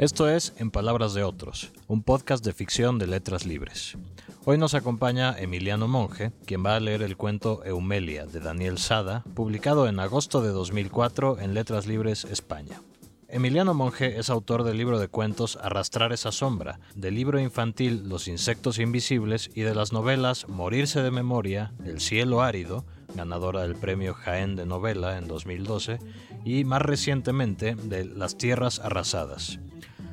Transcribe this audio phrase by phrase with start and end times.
[0.00, 3.98] Esto es En Palabras de Otros, un podcast de ficción de letras libres.
[4.46, 9.24] Hoy nos acompaña Emiliano Monge, quien va a leer el cuento Eumelia de Daniel Sada,
[9.34, 12.80] publicado en agosto de 2004 en Letras Libres España.
[13.28, 18.26] Emiliano Monge es autor del libro de cuentos Arrastrar esa sombra, del libro infantil Los
[18.26, 24.14] insectos invisibles y de las novelas Morirse de memoria, El cielo árido, ganadora del premio
[24.14, 25.98] Jaén de novela en 2012,
[26.46, 29.60] y más recientemente de Las tierras arrasadas.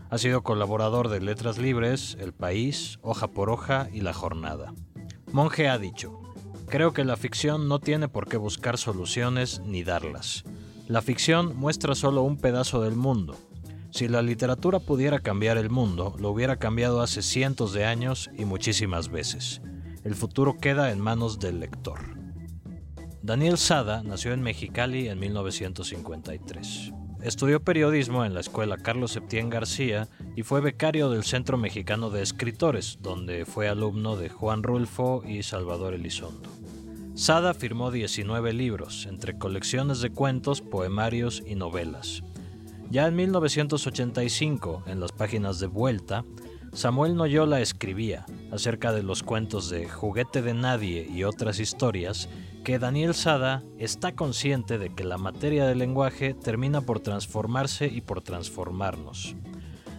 [0.09, 4.73] Ha sido colaborador de Letras Libres, El País, Hoja por Hoja y La Jornada.
[5.34, 6.21] Monge ha dicho,
[6.67, 10.45] creo que la ficción no tiene por qué buscar soluciones ni darlas.
[10.88, 13.35] La ficción muestra solo un pedazo del mundo.
[13.91, 18.45] Si la literatura pudiera cambiar el mundo, lo hubiera cambiado hace cientos de años y
[18.45, 19.62] muchísimas veces.
[20.05, 21.99] El futuro queda en manos del lector.
[23.21, 26.93] Daniel Sada nació en Mexicali en 1953.
[27.21, 32.21] Estudió periodismo en la escuela Carlos Septién García y fue becario del Centro Mexicano de
[32.21, 36.49] Escritores, donde fue alumno de Juan Rulfo y Salvador Elizondo.
[37.15, 42.21] Sada firmó 19 libros, entre colecciones de cuentos, poemarios y novelas.
[42.91, 46.23] Ya en 1985, en las páginas de Vuelta,
[46.73, 52.29] Samuel Noyola escribía acerca de los cuentos de Juguete de Nadie y otras historias
[52.68, 58.01] que Daniel Sada está consciente de que la materia del lenguaje termina por transformarse y
[58.01, 59.37] por transformarnos.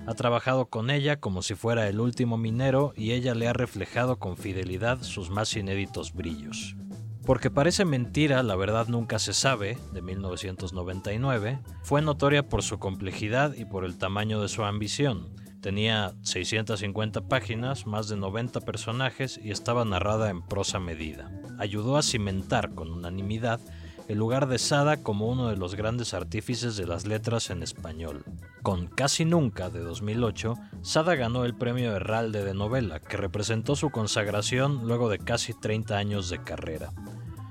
[0.07, 4.19] Ha trabajado con ella como si fuera el último minero y ella le ha reflejado
[4.19, 6.77] con fidelidad sus más inéditos brillos.
[7.25, 13.55] Porque parece mentira, la verdad nunca se sabe, de 1999, fue notoria por su complejidad
[13.55, 15.31] y por el tamaño de su ambición.
[15.61, 21.31] Tenía 650 páginas, más de 90 personajes y estaba narrada en prosa medida.
[21.59, 23.61] Ayudó a cimentar con unanimidad
[24.09, 28.25] el lugar de Sada como uno de los grandes artífices de las letras en español.
[28.63, 33.91] Con Casi Nunca de 2008, Sada ganó el premio Herralde de novela, que representó su
[33.91, 36.91] consagración luego de casi 30 años de carrera.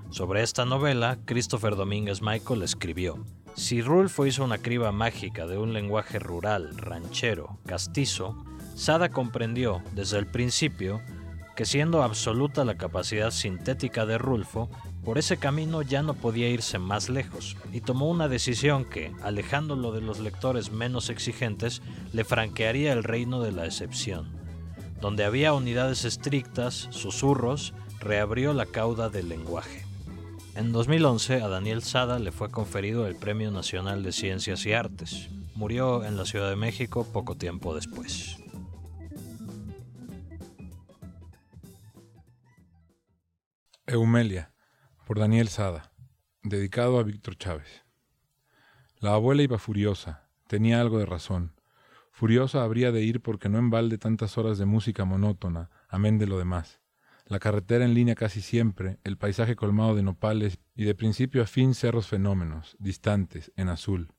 [0.09, 3.23] Sobre esta novela, Christopher Domínguez Michael escribió,
[3.56, 8.35] si Rulfo hizo una criba mágica de un lenguaje rural, ranchero, castizo,
[8.78, 11.01] Sada comprendió desde el principio
[11.56, 14.69] que siendo absoluta la capacidad sintética de Rulfo,
[15.03, 19.91] por ese camino ya no podía irse más lejos, y tomó una decisión que, alejándolo
[19.91, 21.81] de los lectores menos exigentes,
[22.13, 24.29] le franquearía el reino de la excepción.
[25.01, 29.86] Donde había unidades estrictas, susurros, reabrió la cauda del lenguaje.
[30.57, 35.29] En 2011 a Daniel Sada le fue conferido el Premio Nacional de Ciencias y Artes.
[35.53, 38.38] Murió en la Ciudad de México poco tiempo después.
[43.85, 44.51] Eumelia,
[45.06, 45.91] por Daniel Sada,
[46.41, 47.85] dedicado a Víctor Chávez.
[49.00, 51.53] La abuela iba furiosa, tenía algo de razón.
[52.12, 56.40] Furiosa habría de ir porque no embalde tantas horas de música monótona, amén de lo
[56.40, 56.81] demás
[57.27, 61.45] la carretera en línea casi siempre, el paisaje colmado de nopales y de principio a
[61.45, 64.13] fin cerros fenómenos, distantes, en azul,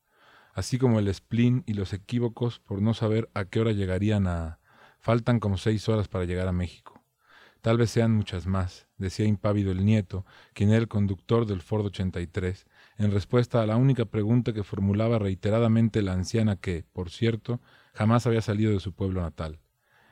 [0.52, 4.58] así como el spleen y los equívocos por no saber a qué hora llegarían a...
[5.00, 7.02] Faltan como seis horas para llegar a México.
[7.60, 11.86] Tal vez sean muchas más, decía impávido el nieto, quien era el conductor del Ford
[11.86, 12.66] 83,
[12.98, 17.60] en respuesta a la única pregunta que formulaba reiteradamente la anciana que, por cierto,
[17.94, 19.60] jamás había salido de su pueblo natal.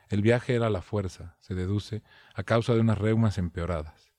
[0.08, 2.02] El viaje era la fuerza, se deduce,
[2.34, 4.12] a causa de unas reumas empeoradas.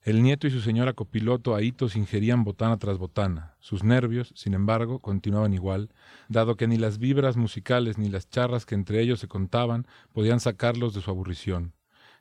[0.00, 3.56] El nieto y su señora copiloto ahitos ingerían botana tras botana.
[3.60, 5.90] Sus nervios, sin embargo, continuaban igual,
[6.28, 10.40] dado que ni las vibras musicales ni las charras que entre ellos se contaban podían
[10.40, 11.74] sacarlos de su aburrición.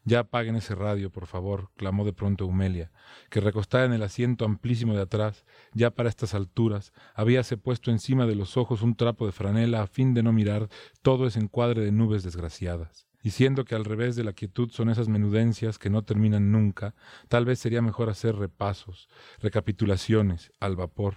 [0.08, 2.94] Ya apaguen ese radio, por favor, clamó de pronto Humelia,
[3.30, 8.26] que recostada en el asiento amplísimo de atrás, ya para estas alturas, habíase puesto encima
[8.26, 10.70] de los ojos un trapo de franela a fin de no mirar
[11.02, 13.06] todo ese encuadre de nubes desgraciadas.
[13.22, 16.96] Y siendo que al revés de la quietud son esas menudencias que no terminan nunca,
[17.28, 19.10] tal vez sería mejor hacer repasos,
[19.42, 21.16] recapitulaciones, al vapor,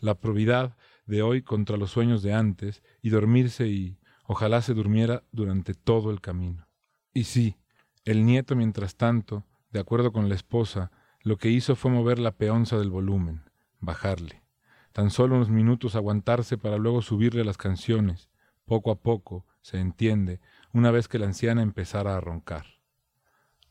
[0.00, 5.24] la probidad de hoy contra los sueños de antes, y dormirse y ojalá se durmiera
[5.30, 6.66] durante todo el camino.
[7.12, 7.59] Y sí,
[8.04, 10.90] el nieto, mientras tanto, de acuerdo con la esposa,
[11.22, 13.42] lo que hizo fue mover la peonza del volumen,
[13.80, 14.42] bajarle.
[14.92, 18.30] Tan solo unos minutos aguantarse para luego subirle las canciones,
[18.64, 20.40] poco a poco, se entiende,
[20.72, 22.66] una vez que la anciana empezara a roncar.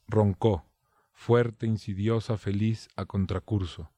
[0.07, 0.65] Roncó,
[1.11, 3.91] fuerte, insidiosa, feliz, a contracurso,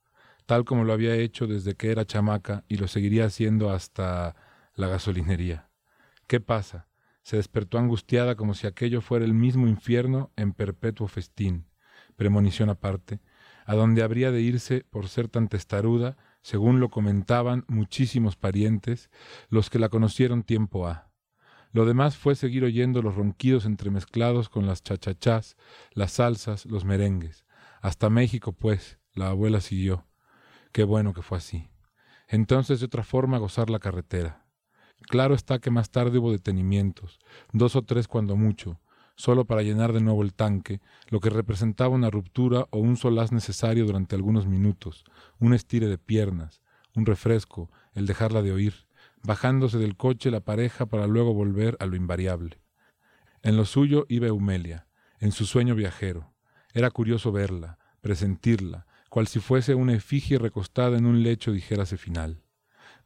[0.45, 4.35] tal como lo había hecho desde que era chamaca y lo seguiría haciendo hasta
[4.75, 5.69] la gasolinería.
[6.27, 6.87] ¿Qué pasa?
[7.23, 11.67] Se despertó angustiada como si aquello fuera el mismo infierno en perpetuo festín,
[12.15, 13.19] premonición aparte,
[13.65, 19.09] a donde habría de irse por ser tan testaruda, según lo comentaban muchísimos parientes,
[19.49, 21.11] los que la conocieron tiempo ha.
[21.71, 25.55] Lo demás fue seguir oyendo los ronquidos entremezclados con las chachachás,
[25.93, 27.45] las salsas, los merengues.
[27.81, 30.05] Hasta México, pues, la abuela siguió.
[30.73, 31.69] Qué bueno que fue así.
[32.27, 34.40] Entonces, de otra forma, gozar la carretera.
[35.07, 37.19] Claro está que más tarde hubo detenimientos,
[37.51, 38.79] dos o tres cuando mucho,
[39.15, 43.31] solo para llenar de nuevo el tanque, lo que representaba una ruptura o un solaz
[43.31, 45.03] necesario durante algunos minutos,
[45.39, 46.61] un estire de piernas,
[46.95, 48.87] un refresco, el dejarla de oír,
[49.23, 52.61] bajándose del coche la pareja para luego volver a lo invariable.
[53.43, 54.87] En lo suyo iba Eumelia,
[55.19, 56.33] en su sueño viajero.
[56.73, 62.41] Era curioso verla, presentirla, cual si fuese una efigie recostada en un lecho dijérase final.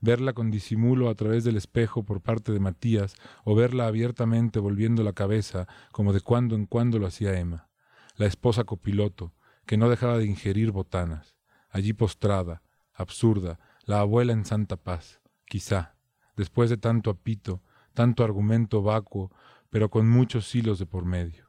[0.06, 5.02] Verla con disimulo a través del espejo por parte de Matías, o verla abiertamente volviendo
[5.02, 7.70] la cabeza, como de cuando en cuando lo hacía Emma,
[8.16, 9.34] la esposa copiloto,
[9.66, 11.36] que no dejaba de ingerir botanas,
[11.72, 12.62] allí postrada,
[12.94, 15.96] absurda, la abuela en santa paz, quizá,
[16.38, 17.64] después de tanto apito,
[17.96, 19.32] tanto argumento vacuo,
[19.72, 21.48] pero con muchos hilos de por medio.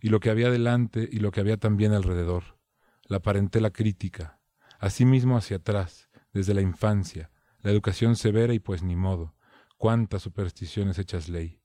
[0.00, 2.58] Y lo que había delante y lo que había también alrededor,
[3.08, 4.40] la parentela crítica,
[4.78, 7.30] asimismo hacia atrás, desde la infancia,
[7.64, 9.34] la educación severa y pues ni modo,
[9.76, 11.60] cuántas supersticiones hechas ley.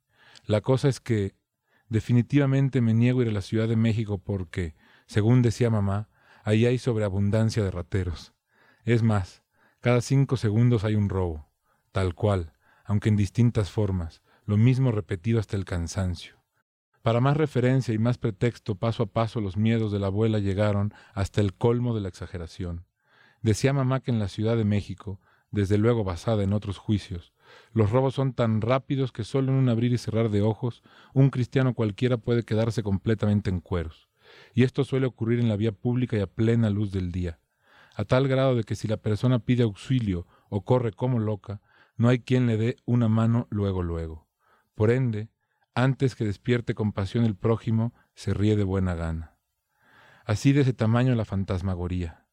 [0.45, 1.35] La cosa es que
[1.89, 4.75] definitivamente me niego a ir a la Ciudad de México porque,
[5.05, 6.09] según decía mamá,
[6.43, 8.33] ahí hay sobreabundancia de rateros.
[8.83, 9.43] Es más,
[9.81, 11.49] cada cinco segundos hay un robo
[11.91, 12.53] tal cual,
[12.85, 16.35] aunque en distintas formas, lo mismo repetido hasta el cansancio.
[17.01, 20.93] Para más referencia y más pretexto, paso a paso los miedos de la abuela llegaron
[21.13, 22.85] hasta el colmo de la exageración.
[23.41, 25.19] Decía mamá que en la Ciudad de México,
[25.51, 27.33] desde luego basada en otros juicios,
[27.73, 31.29] los robos son tan rápidos que solo en un abrir y cerrar de ojos un
[31.29, 34.09] cristiano cualquiera puede quedarse completamente en cueros.
[34.53, 37.39] Y esto suele ocurrir en la vía pública y a plena luz del día,
[37.95, 41.61] a tal grado de que si la persona pide auxilio o corre como loca,
[41.97, 44.27] no hay quien le dé una mano luego luego.
[44.75, 45.29] Por ende,
[45.73, 49.37] antes que despierte compasión el prójimo, se ríe de buena gana.
[50.25, 52.25] Así de ese tamaño la fantasmagoría.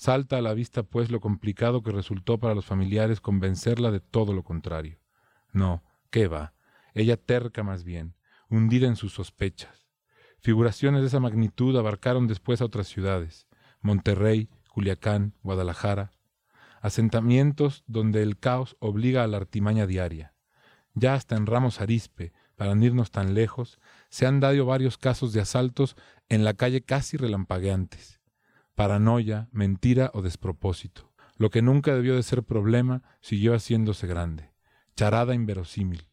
[0.00, 4.32] Salta a la vista, pues, lo complicado que resultó para los familiares convencerla de todo
[4.32, 4.98] lo contrario.
[5.52, 6.54] No, qué va,
[6.94, 8.14] ella terca más bien,
[8.48, 9.90] hundida en sus sospechas.
[10.38, 13.46] Figuraciones de esa magnitud abarcaron después a otras ciudades,
[13.82, 16.12] Monterrey, Culiacán, Guadalajara,
[16.80, 20.32] asentamientos donde el caos obliga a la artimaña diaria.
[20.94, 25.34] Ya hasta en Ramos Arispe, para no irnos tan lejos, se han dado varios casos
[25.34, 25.94] de asaltos
[26.30, 28.19] en la calle casi relampagueantes.
[28.80, 31.12] Paranoia, mentira o despropósito.
[31.36, 34.54] Lo que nunca debió de ser problema siguió haciéndose grande.
[34.96, 36.08] Charada inverosímil.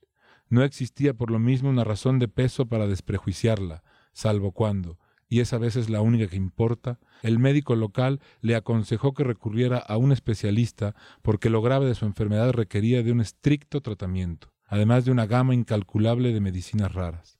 [0.49, 4.99] No existía por lo mismo una razón de peso para desprejuiciarla, salvo cuando,
[5.29, 9.77] y esa vez es la única que importa, el médico local le aconsejó que recurriera
[9.77, 15.05] a un especialista porque lo grave de su enfermedad requería de un estricto tratamiento, además
[15.05, 17.39] de una gama incalculable de medicinas raras.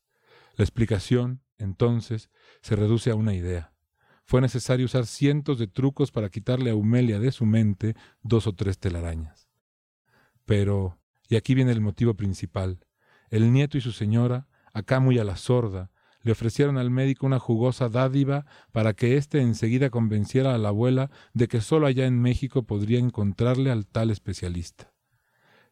[0.56, 2.30] La explicación, entonces,
[2.62, 3.74] se reduce a una idea.
[4.28, 8.54] Fue necesario usar cientos de trucos para quitarle a Humelia de su mente dos o
[8.54, 9.48] tres telarañas.
[10.44, 12.86] Pero, y aquí viene el motivo principal,
[13.30, 15.92] el nieto y su señora, acá muy a la sorda,
[16.24, 21.10] le ofrecieron al médico una jugosa dádiva para que éste enseguida convenciera a la abuela
[21.34, 24.94] de que sólo allá en México podría encontrarle al tal especialista.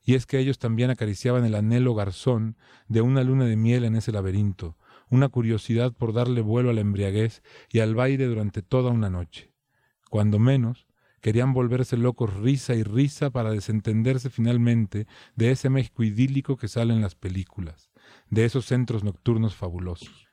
[0.01, 2.55] Y es que ellos también acariciaban el anhelo garzón
[2.87, 4.77] de una luna de miel en ese laberinto,
[5.09, 9.53] una curiosidad por darle vuelo a la embriaguez y al baile durante toda una noche.
[10.09, 10.87] Cuando menos,
[11.21, 16.93] querían volverse locos risa y risa para desentenderse finalmente de ese México idílico que sale
[16.93, 17.89] en las películas,
[18.29, 20.27] de esos centros nocturnos fabulosos.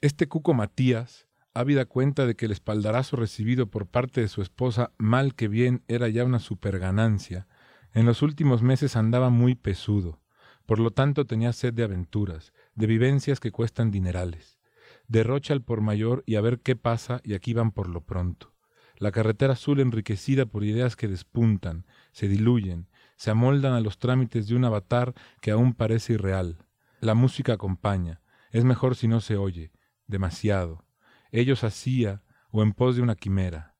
[0.00, 4.92] Este cuco Matías, ávida cuenta de que el espaldarazo recibido por parte de su esposa,
[4.96, 7.46] mal que bien, era ya una superganancia,
[7.92, 10.22] en los últimos meses andaba muy pesudo,
[10.64, 14.58] por lo tanto tenía sed de aventuras, de vivencias que cuestan dinerales.
[15.06, 18.54] Derrocha al por mayor y a ver qué pasa, y aquí van por lo pronto.
[18.96, 24.48] La carretera azul enriquecida por ideas que despuntan, se diluyen, se amoldan a los trámites
[24.48, 26.58] de un avatar que aún parece irreal.
[27.00, 28.20] La música acompaña,
[28.50, 29.72] es mejor si no se oye,
[30.06, 30.84] demasiado.
[31.32, 33.76] Ellos hacía o en pos de una quimera.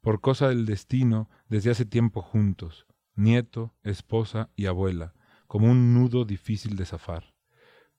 [0.00, 5.14] Por cosa del destino, desde hace tiempo juntos, nieto, esposa y abuela,
[5.46, 7.29] como un nudo difícil de zafar.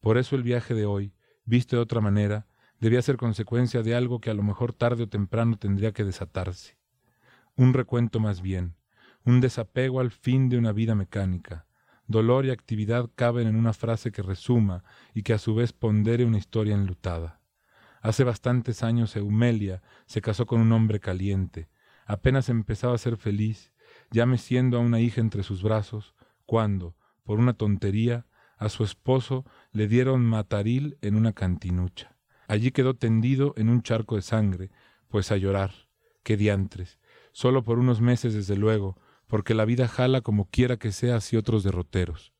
[0.01, 1.13] Por eso el viaje de hoy,
[1.45, 2.47] visto de otra manera,
[2.79, 6.77] debía ser consecuencia de algo que a lo mejor tarde o temprano tendría que desatarse.
[7.55, 8.75] Un recuento más bien,
[9.23, 11.67] un desapego al fin de una vida mecánica.
[12.07, 16.25] Dolor y actividad caben en una frase que resuma y que a su vez pondere
[16.25, 17.39] una historia enlutada.
[18.01, 21.69] Hace bastantes años Eumelia se casó con un hombre caliente.
[22.07, 23.71] Apenas empezaba a ser feliz,
[24.09, 26.15] ya meciendo a una hija entre sus brazos,
[26.47, 28.25] cuando, por una tontería,
[28.57, 32.15] a su esposo le dieron mataril en una cantinucha.
[32.47, 34.71] Allí quedó tendido en un charco de sangre,
[35.07, 35.71] pues a llorar.
[36.23, 36.99] Qué diantres.
[37.31, 41.39] Solo por unos meses, desde luego, porque la vida jala como quiera que sea hacia
[41.39, 42.33] otros derroteros.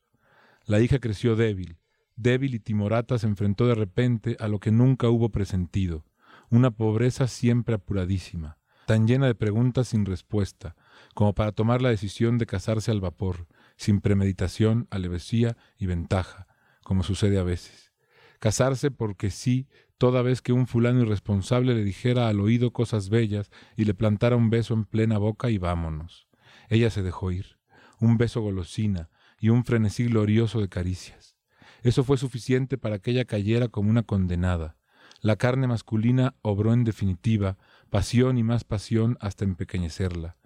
[0.66, 1.78] La hija creció débil,
[2.16, 6.04] débil y timorata se enfrentó de repente a lo que nunca hubo presentido,
[6.50, 10.76] una pobreza siempre apuradísima, tan llena de preguntas sin respuesta,
[11.14, 13.46] como para tomar la decisión de casarse al vapor,
[13.76, 16.46] sin premeditación, alevesía y ventaja,
[16.92, 17.90] como sucede a veces.
[18.38, 23.50] Casarse porque sí, toda vez que un fulano irresponsable le dijera al oído cosas bellas
[23.78, 26.28] y le plantara un beso en plena boca y vámonos.
[26.68, 27.58] Ella se dejó ir,
[27.98, 29.08] un beso golosina
[29.40, 31.38] y un frenesí glorioso de caricias.
[31.82, 34.76] Eso fue suficiente para que ella cayera como una condenada.
[35.22, 37.56] La carne masculina obró en definitiva,
[37.88, 40.36] pasión y más pasión hasta empequeñecerla.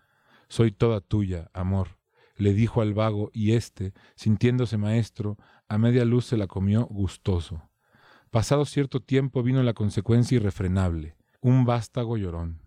[0.46, 1.96] Soy toda tuya, amor,
[2.36, 5.38] le dijo al vago, y éste, sintiéndose maestro,
[5.68, 7.62] a media luz se la comió gustoso.
[8.30, 12.60] Pasado cierto tiempo vino la consecuencia irrefrenable, un vástago llorón.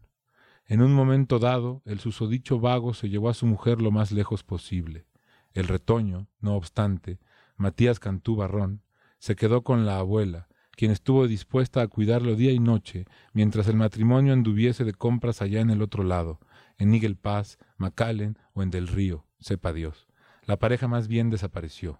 [0.65, 4.43] En un momento dado, el susodicho vago se llevó a su mujer lo más lejos
[4.43, 5.05] posible.
[5.53, 7.19] El retoño, no obstante,
[7.57, 8.83] Matías Cantú Barrón,
[9.17, 13.75] se quedó con la abuela, quien estuvo dispuesta a cuidarlo día y noche, mientras el
[13.75, 16.39] matrimonio anduviese de compras allá en el otro lado,
[16.77, 20.07] en Nigel Pass, McAllen o en Del Río, sepa Dios.
[20.45, 21.99] La pareja más bien desapareció.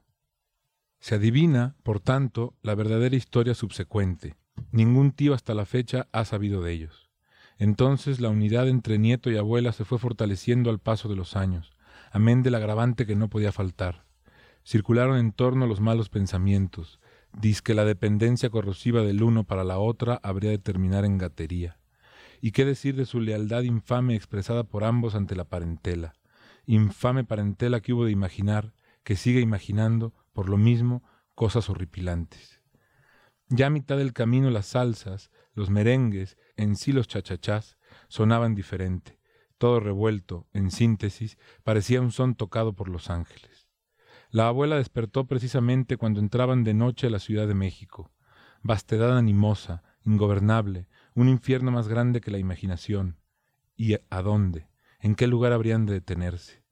[1.00, 4.36] Se adivina, por tanto, la verdadera historia subsecuente.
[4.72, 7.10] Ningún tío hasta la fecha ha sabido de ellos.
[7.58, 11.72] Entonces la unidad entre nieto y abuela se fue fortaleciendo al paso de los años,
[12.12, 14.06] amén del agravante que no podía faltar.
[14.66, 17.00] Circularon en torno los malos pensamientos,
[17.34, 21.80] diz que la dependencia corrosiva del uno para la otra habría de terminar en gatería.
[22.42, 26.14] ¿Y qué decir de su lealtad infame expresada por ambos ante la parentela?
[26.66, 31.04] Infame parentela que hubo de imaginar, que sigue imaginando, por lo mismo,
[31.36, 32.62] cosas horripilantes.
[33.50, 37.78] Ya a mitad del camino las salsas, los merengues, en sí los chachachás,
[38.08, 39.20] sonaban diferente.
[39.58, 43.68] Todo revuelto, en síntesis, parecía un son tocado por los ángeles.
[44.30, 48.14] La abuela despertó precisamente cuando entraban de noche a la Ciudad de México.
[48.62, 53.18] Vastedad animosa, ingobernable, un infierno más grande que la imaginación.
[53.76, 54.70] ¿Y a dónde?
[55.02, 56.64] ¿En qué lugar habrían de detenerse?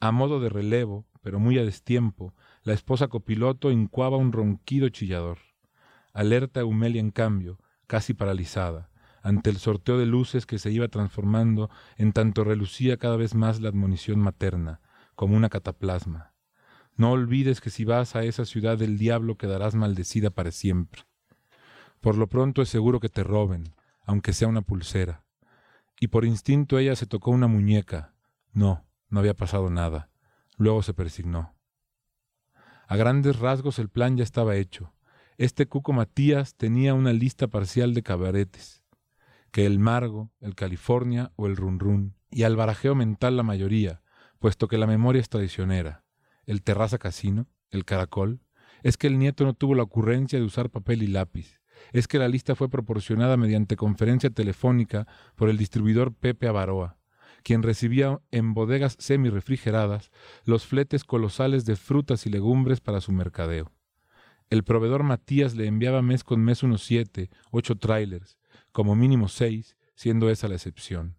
[0.00, 5.38] A modo de relevo, pero muy a destiempo, la esposa copiloto incuaba un ronquido chillador.
[6.14, 8.90] Alerta Eumelia, en cambio, casi paralizada,
[9.22, 11.68] ante el sorteo de luces que se iba transformando
[11.98, 14.80] en tanto relucía cada vez más la admonición materna,
[15.14, 16.32] como una cataplasma.
[16.96, 21.02] No olvides que si vas a esa ciudad del diablo quedarás maldecida para siempre.
[22.00, 23.74] Por lo pronto es seguro que te roben,
[24.06, 25.24] aunque sea una pulsera.
[26.00, 28.14] Y por instinto ella se tocó una muñeca.
[28.52, 30.10] No, no había pasado nada.
[30.56, 31.54] Luego se persignó.
[32.86, 34.92] A grandes rasgos el plan ya estaba hecho.
[35.38, 38.84] Este Cuco Matías tenía una lista parcial de cabaretes,
[39.50, 44.02] que el Margo, el California o el Run Run, y al barajeo mental la mayoría,
[44.38, 46.04] puesto que la memoria es traicionera.
[46.46, 48.40] El Terraza Casino, el Caracol,
[48.82, 51.60] es que el nieto no tuvo la ocurrencia de usar papel y lápiz,
[51.92, 56.98] es que la lista fue proporcionada mediante conferencia telefónica por el distribuidor Pepe Avaroa,
[57.44, 60.10] quien recibía en bodegas semi-refrigeradas
[60.44, 63.70] los fletes colosales de frutas y legumbres para su mercadeo.
[64.50, 68.38] El proveedor Matías le enviaba mes con mes unos siete, ocho trailers,
[68.72, 71.16] como mínimo seis, siendo esa la excepción.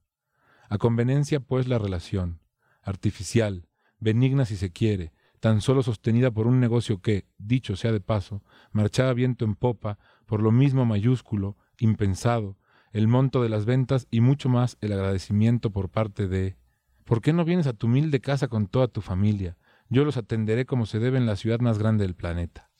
[0.67, 2.41] A conveniencia, pues, la relación,
[2.81, 3.67] artificial,
[3.99, 8.43] benigna si se quiere, tan solo sostenida por un negocio que, dicho sea de paso,
[8.71, 12.57] marchaba viento en popa, por lo mismo mayúsculo, impensado,
[12.95, 16.55] el monto de las ventas y mucho más el agradecimiento por parte de
[17.03, 19.57] ¿Por qué no vienes a tu humilde casa con toda tu familia?
[19.89, 22.71] Yo los atenderé como se debe en la ciudad más grande del planeta.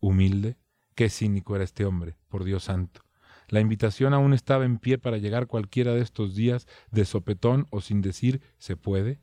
[0.00, 0.58] ¿Humilde?
[0.96, 3.02] Qué cínico era este hombre, por Dios santo.
[3.46, 7.80] La invitación aún estaba en pie para llegar cualquiera de estos días de sopetón o
[7.80, 9.20] sin decir se puede,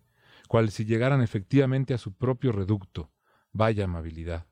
[0.48, 3.12] cual si llegaran efectivamente a su propio reducto.
[3.52, 4.48] Vaya amabilidad.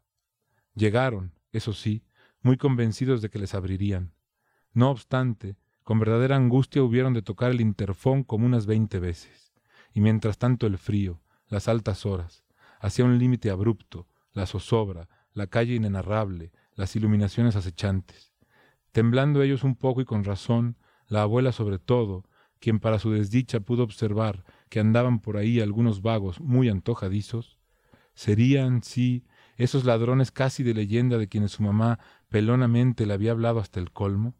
[0.76, 2.04] Llegaron, eso sí,
[2.42, 4.12] muy convencidos de que les abrirían.
[4.74, 5.56] No obstante,
[5.88, 9.54] con verdadera angustia hubieron de tocar el interfón como unas veinte veces.
[9.94, 12.44] Y mientras tanto el frío, las altas horas,
[12.82, 18.34] hacia un límite abrupto, la zozobra, la calle inenarrable, las iluminaciones acechantes.
[18.92, 20.76] Temblando ellos un poco y con razón,
[21.08, 22.26] la abuela sobre todo,
[22.60, 27.60] quien para su desdicha pudo observar que andaban por ahí algunos vagos muy antojadizos,
[28.14, 29.24] serían, sí,
[29.56, 33.94] esos ladrones casi de leyenda de quienes su mamá pelonamente le había hablado hasta el
[33.94, 34.36] colmo?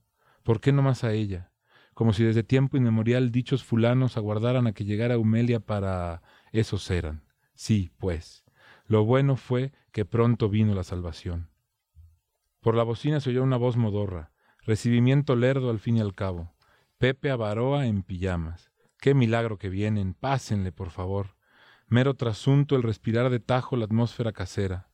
[0.48, 1.52] ¿Por qué no más a ella?
[1.94, 6.22] Como si desde tiempo inmemorial dichos fulanos aguardaran a que llegara Humelia para...
[6.54, 7.26] esos eran.
[7.54, 8.46] Sí, pues.
[8.86, 11.50] Lo bueno fue que pronto vino la salvación.
[12.62, 16.56] Por la bocina se oyó una voz modorra, recibimiento lerdo al fin y al cabo.
[16.98, 18.72] Pepe Avaroa en pijamas.
[19.02, 21.36] Qué milagro que vienen, pásenle, por favor.
[21.88, 24.88] Mero trasunto el respirar de tajo la atmósfera casera.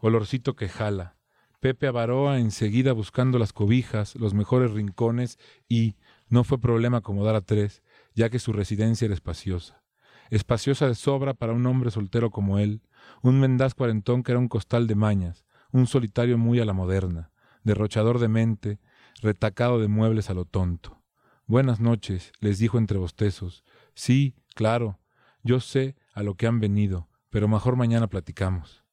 [0.00, 1.19] Olorcito que jala.
[1.60, 5.38] Pepe Avaroa enseguida buscando las cobijas, los mejores rincones
[5.68, 5.96] y
[6.30, 7.82] no fue problema acomodar a tres,
[8.14, 9.82] ya que su residencia era espaciosa.
[10.30, 12.80] Espaciosa de sobra para un hombre soltero como él,
[13.22, 17.30] un mendaz cuarentón que era un costal de mañas, un solitario muy a la moderna,
[17.62, 18.80] derrochador de mente,
[19.20, 21.02] retacado de muebles a lo tonto.
[21.44, 23.64] Buenas noches, les dijo entre bostezos.
[23.94, 24.98] Sí, claro,
[25.42, 28.84] yo sé a lo que han venido, pero mejor mañana platicamos.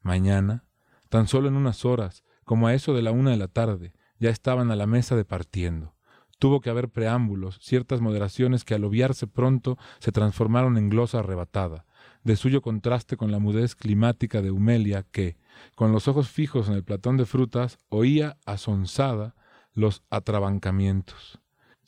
[0.00, 0.66] Mañana,
[1.12, 4.30] tan solo en unas horas, como a eso de la una de la tarde, ya
[4.30, 5.94] estaban a la mesa de partiendo.
[6.38, 11.84] Tuvo que haber preámbulos, ciertas moderaciones que al obviarse pronto se transformaron en glosa arrebatada,
[12.24, 15.36] de suyo contraste con la mudez climática de Humelia que,
[15.74, 19.34] con los ojos fijos en el platón de frutas, oía asonsada
[19.74, 21.41] los atrabancamientos.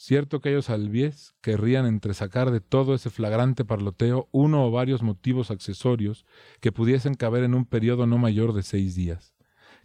[0.06, 5.50] Cierto que ellos albies querrían entresacar de todo ese flagrante parloteo uno o varios motivos
[5.50, 6.26] accesorios
[6.60, 9.34] que pudiesen caber en un periodo no mayor de seis días.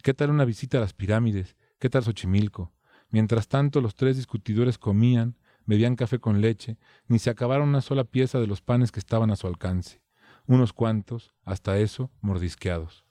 [0.02, 1.56] ¿Qué tal una visita a las pirámides?
[1.78, 2.70] ¿Qué tal Xochimilco?
[3.08, 6.76] Mientras tanto los tres discutidores comían, bebían café con leche,
[7.08, 10.02] ni se acabaron una sola pieza de los panes que estaban a su alcance.
[10.46, 13.06] Unos cuantos, hasta eso, mordisqueados.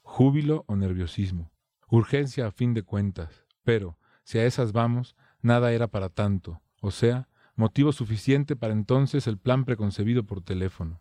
[0.00, 1.52] Júbilo o nerviosismo.
[1.90, 3.44] Urgencia a fin de cuentas.
[3.62, 9.28] Pero, si a esas vamos, Nada era para tanto, o sea, motivo suficiente para entonces
[9.28, 11.00] el plan preconcebido por teléfono.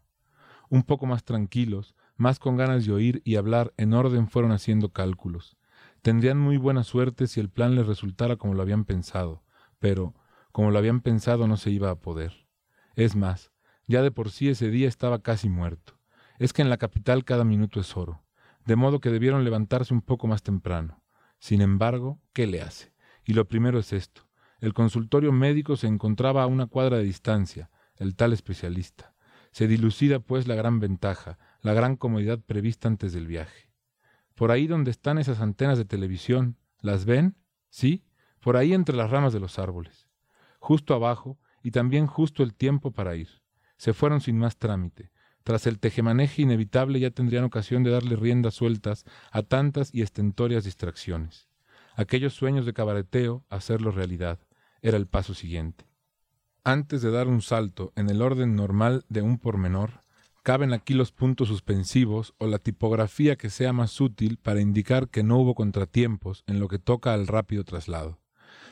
[0.70, 4.90] Un poco más tranquilos, más con ganas de oír y hablar en orden fueron haciendo
[4.90, 5.58] cálculos.
[6.04, 9.42] Tendrían muy buena suerte si el plan les resultara como lo habían pensado,
[9.80, 10.14] pero
[10.52, 12.46] como lo habían pensado no se iba a poder.
[12.96, 13.52] Es más,
[13.88, 15.98] ya de por sí ese día estaba casi muerto.
[16.38, 18.24] Es que en la capital cada minuto es oro,
[18.64, 21.02] de modo que debieron levantarse un poco más temprano.
[21.40, 22.94] Sin embargo, ¿qué le hace?
[23.26, 24.25] Y lo primero es esto.
[24.66, 29.14] El consultorio médico se encontraba a una cuadra de distancia, el tal especialista.
[29.52, 33.70] Se dilucida, pues, la gran ventaja, la gran comodidad prevista antes del viaje.
[34.34, 37.38] Por ahí donde están esas antenas de televisión, ¿las ven?
[37.70, 38.06] Sí,
[38.40, 40.10] por ahí entre las ramas de los árboles.
[40.58, 43.44] Justo abajo, y también justo el tiempo para ir.
[43.78, 45.12] Se fueron sin más trámite.
[45.44, 50.64] Tras el tejemaneje inevitable ya tendrían ocasión de darle riendas sueltas a tantas y estentorias
[50.64, 51.50] distracciones
[51.96, 54.40] aquellos sueños de cabareteo, hacerlo realidad,
[54.86, 55.88] era el paso siguiente.
[56.64, 60.04] Antes de dar un salto en el orden normal de un pormenor,
[60.44, 65.24] caben aquí los puntos suspensivos o la tipografía que sea más útil para indicar que
[65.24, 68.20] no hubo contratiempos en lo que toca al rápido traslado,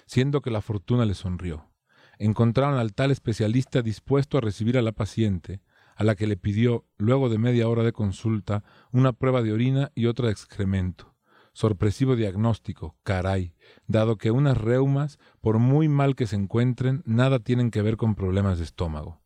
[0.05, 1.71] siendo que la fortuna le sonrió.
[2.19, 5.61] Encontraron al tal especialista dispuesto a recibir a la paciente,
[5.95, 9.91] a la que le pidió, luego de media hora de consulta, una prueba de orina
[9.95, 11.12] y otra de excremento
[11.53, 13.53] Sorpresivo diagnóstico, caray,
[13.85, 18.15] dado que unas reumas, por muy mal que se encuentren, nada tienen que ver con
[18.15, 19.21] problemas de estómago.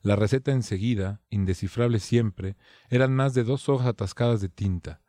[0.00, 2.56] La receta enseguida, indescifrable siempre,
[2.88, 5.00] eran más de dos hojas atascadas de tinta.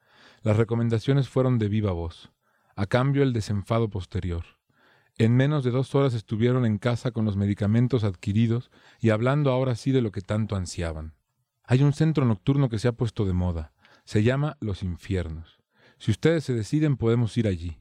[0.42, 2.32] Las recomendaciones fueron de viva voz.
[2.76, 4.44] A cambio el desenfado posterior.
[5.18, 9.76] En menos de dos horas estuvieron en casa con los medicamentos adquiridos y hablando ahora
[9.76, 11.14] sí de lo que tanto ansiaban.
[11.64, 13.74] Hay un centro nocturno que se ha puesto de moda.
[14.06, 15.63] Se llama Los Infiernos.
[16.04, 17.80] Si ustedes se deciden, podemos ir allí,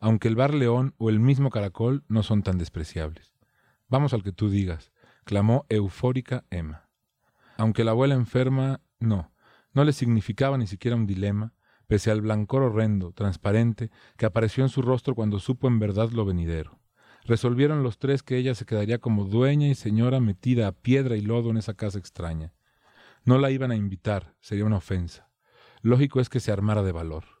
[0.00, 3.36] aunque el Bar León o el mismo Caracol no son tan despreciables.
[3.86, 4.90] Vamos al que tú digas,
[5.22, 6.88] clamó eufórica Emma.
[7.56, 9.32] Aunque la abuela enferma, no,
[9.72, 11.54] no le significaba ni siquiera un dilema,
[11.86, 16.24] pese al blancor horrendo, transparente, que apareció en su rostro cuando supo en verdad lo
[16.24, 16.80] venidero.
[17.24, 21.20] Resolvieron los tres que ella se quedaría como dueña y señora metida a piedra y
[21.20, 22.52] lodo en esa casa extraña.
[23.24, 25.30] No la iban a invitar, sería una ofensa.
[25.82, 27.39] Lógico es que se armara de valor.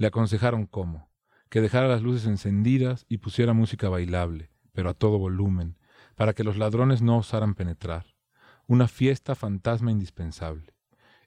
[0.00, 1.10] Le aconsejaron cómo,
[1.50, 5.76] que dejara las luces encendidas y pusiera música bailable, pero a todo volumen,
[6.14, 8.06] para que los ladrones no osaran penetrar.
[8.66, 10.72] Una fiesta fantasma indispensable.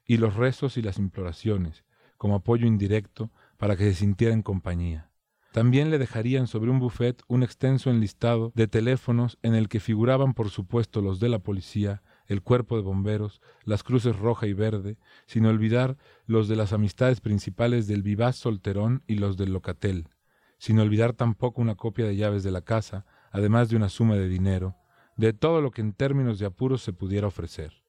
[0.07, 1.85] Y los rezos y las imploraciones,
[2.17, 5.11] como apoyo indirecto, para que se sintiera en compañía.
[5.51, 10.33] También le dejarían sobre un buffet un extenso enlistado de teléfonos en el que figuraban
[10.33, 14.97] por supuesto los de la policía, el cuerpo de bomberos, las cruces roja y verde,
[15.25, 20.09] sin olvidar los de las amistades principales del vivaz solterón y los del locatel,
[20.57, 24.29] sin olvidar tampoco una copia de llaves de la casa, además de una suma de
[24.29, 24.75] dinero,
[25.17, 27.83] de todo lo que en términos de apuros se pudiera ofrecer.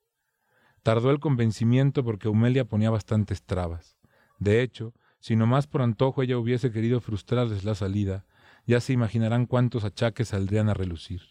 [0.83, 3.97] Tardó el convencimiento porque Humelia ponía bastantes trabas.
[4.39, 8.27] De hecho, si no más por antojo ella hubiese querido frustrarles la salida,
[8.67, 11.23] ya se imaginarán cuántos achaques saldrían a relucir.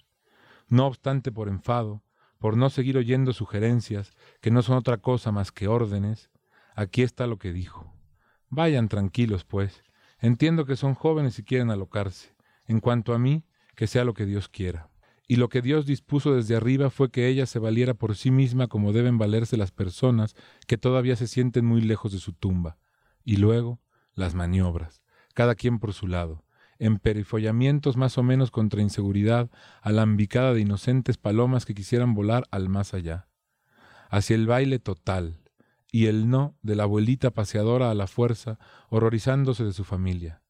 [0.68, 2.02] No obstante, por enfado,
[2.44, 6.30] por no seguir oyendo sugerencias que no son otra cosa más que órdenes,
[6.76, 7.94] Aquí está lo que dijo.
[8.50, 9.82] Vayan tranquilos, pues.
[10.20, 12.36] Entiendo que son jóvenes y quieren alocarse.
[12.68, 13.46] En cuanto a mí,
[13.78, 14.90] que sea lo que Dios quiera.
[15.26, 18.68] Y lo que Dios dispuso desde arriba fue que ella se valiera por sí misma
[18.68, 20.36] como deben valerse las personas
[20.68, 22.78] que todavía se sienten muy lejos de su tumba.
[23.24, 23.80] Y luego,
[24.16, 25.02] las maniobras,
[25.34, 26.43] cada quien por su lado,
[26.80, 29.50] en perifollamientos más o menos contra inseguridad,
[29.82, 33.28] alambicada de inocentes palomas que quisieran volar al más allá.
[34.10, 35.44] Hacia el baile total,
[35.92, 38.58] y el no de la abuelita paseadora a la fuerza,
[38.90, 40.42] horrorizándose de su familia,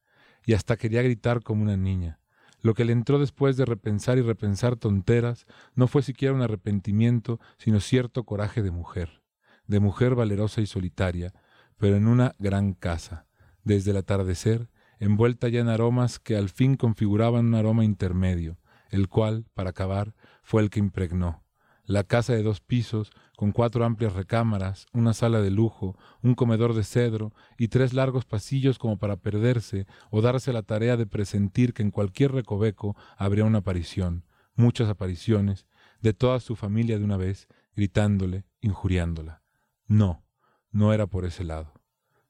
[0.45, 2.21] y hasta quería gritar como una niña.
[2.61, 7.41] Lo que le entró después de repensar y repensar tonteras no fue siquiera un arrepentimiento,
[7.57, 9.21] sino cierto coraje de mujer,
[9.67, 11.33] de mujer valerosa y solitaria,
[11.77, 13.27] pero en una gran casa,
[13.65, 14.69] desde el atardecer,
[15.03, 18.57] envuelta ya en aromas que al fin configuraban un aroma intermedio,
[18.89, 21.43] el cual, para acabar, fue el que impregnó.
[21.85, 26.73] La casa de dos pisos, con cuatro amplias recámaras, una sala de lujo, un comedor
[26.73, 31.73] de cedro y tres largos pasillos como para perderse o darse la tarea de presentir
[31.73, 34.23] que en cualquier recoveco habría una aparición,
[34.55, 35.67] muchas apariciones,
[35.99, 39.41] de toda su familia de una vez, gritándole, injuriándola.
[39.85, 40.23] No,
[40.71, 41.73] no era por ese lado.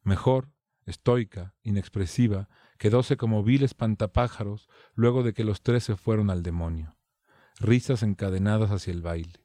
[0.01, 0.49] Mejor,
[0.86, 2.49] estoica, inexpresiva,
[2.84, 6.98] quedóse como vil espantapájaros luego de que los tres se fueron al demonio.
[7.62, 9.39] Risas encadenadas hacia el baile.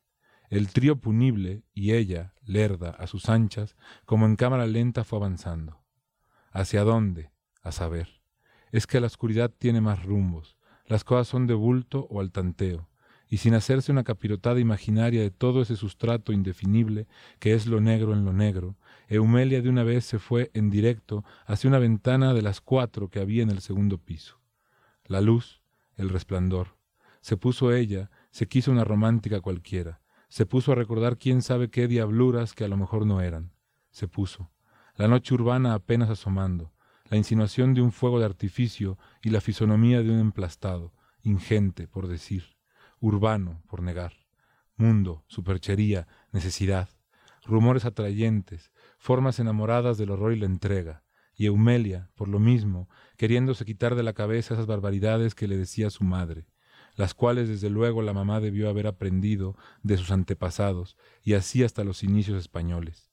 [0.50, 5.84] El trío punible y ella, lerda, a sus anchas, como en cámara lenta fue avanzando.
[6.50, 7.30] ¿Hacia dónde?
[7.62, 8.08] A saber.
[8.72, 10.56] Es que la oscuridad tiene más rumbos.
[10.86, 12.88] Las cosas son de bulto o al tanteo
[13.28, 17.06] y sin hacerse una capirotada imaginaria de todo ese sustrato indefinible
[17.38, 18.76] que es lo negro en lo negro,
[19.08, 23.20] Eumelia de una vez se fue en directo hacia una ventana de las cuatro que
[23.20, 24.40] había en el segundo piso.
[25.04, 25.62] La luz,
[25.96, 26.76] el resplandor.
[27.20, 31.88] Se puso ella, se quiso una romántica cualquiera, se puso a recordar quién sabe qué
[31.88, 33.52] diabluras que a lo mejor no eran.
[33.90, 34.50] Se puso.
[34.94, 36.72] La noche urbana apenas asomando,
[37.08, 40.92] la insinuación de un fuego de artificio y la fisonomía de un emplastado,
[41.22, 42.58] ingente, por decir
[43.00, 44.12] urbano, por negar,
[44.76, 46.88] mundo, superchería, necesidad,
[47.44, 53.64] rumores atrayentes, formas enamoradas del horror y la entrega, y Eumelia, por lo mismo, queriéndose
[53.64, 56.46] quitar de la cabeza esas barbaridades que le decía su madre,
[56.96, 61.84] las cuales desde luego la mamá debió haber aprendido de sus antepasados, y así hasta
[61.84, 63.10] los inicios españoles.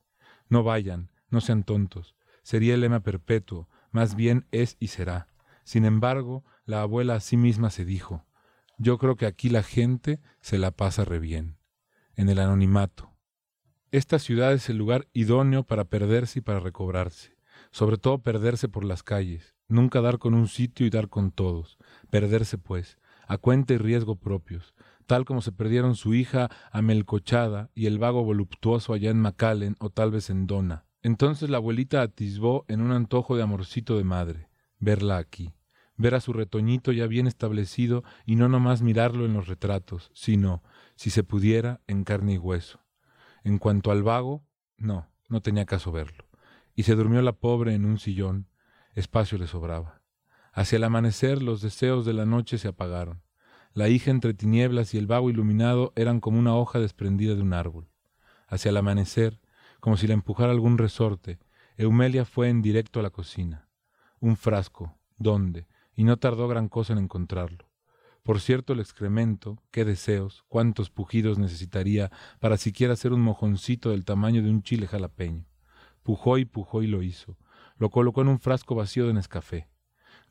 [0.49, 5.27] No vayan, no sean tontos, sería el lema perpetuo, más bien es y será.
[5.63, 8.25] Sin embargo, la abuela a sí misma se dijo,
[8.77, 11.57] yo creo que aquí la gente se la pasa re bien,
[12.15, 13.14] en el anonimato.
[13.95, 17.37] Esta ciudad es el lugar idóneo para perderse y para recobrarse,
[17.71, 21.77] sobre todo perderse por las calles, nunca dar con un sitio y dar con todos,
[22.09, 24.73] perderse pues, a cuenta y riesgo propios,
[25.05, 29.89] tal como se perdieron su hija Amelcochada y el vago voluptuoso allá en Macallen o
[29.89, 30.83] tal vez en Dona.
[31.01, 35.53] Entonces la abuelita atisbó en un antojo de amorcito de madre, verla aquí
[35.95, 40.61] ver a su retoñito ya bien establecido y no nomás mirarlo en los retratos, sino,
[40.97, 42.84] si se pudiera, en carne y hueso.
[43.45, 44.43] En cuanto al vago,
[44.75, 46.25] no, no tenía caso verlo.
[46.75, 48.49] Y se durmió la pobre en un sillón,
[48.93, 50.01] espacio le sobraba.
[50.51, 53.21] Hacia el amanecer los deseos de la noche se apagaron.
[53.73, 57.53] La hija entre tinieblas y el vago iluminado eran como una hoja desprendida de un
[57.53, 57.87] árbol.
[58.47, 59.39] Hacia el amanecer,
[59.79, 61.39] como si la empujara algún resorte,
[61.77, 63.69] Eumelia fue en directo a la cocina.
[64.19, 65.67] Un frasco, ¿dónde?
[65.95, 67.65] y no tardó gran cosa en encontrarlo.
[68.25, 74.03] Por cierto, el excremento, qué deseos, cuántos pujidos necesitaría para siquiera hacer un mojoncito del
[74.03, 75.45] tamaño de un chile jalapeño.
[76.01, 77.37] Pujó y pujó y lo hizo.
[77.77, 79.69] Lo colocó en un frasco vacío de Nescafé.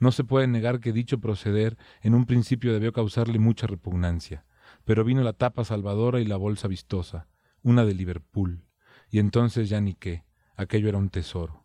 [0.00, 4.44] No se puede negar que dicho proceder en un principio debió causarle mucha repugnancia,
[4.84, 7.28] pero vino la tapa salvadora y la bolsa vistosa,
[7.62, 8.64] una de Liverpool,
[9.08, 10.24] y entonces ya ni qué,
[10.56, 11.64] aquello era un tesoro.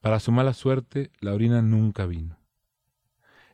[0.00, 2.38] Para su mala suerte, la orina nunca vino.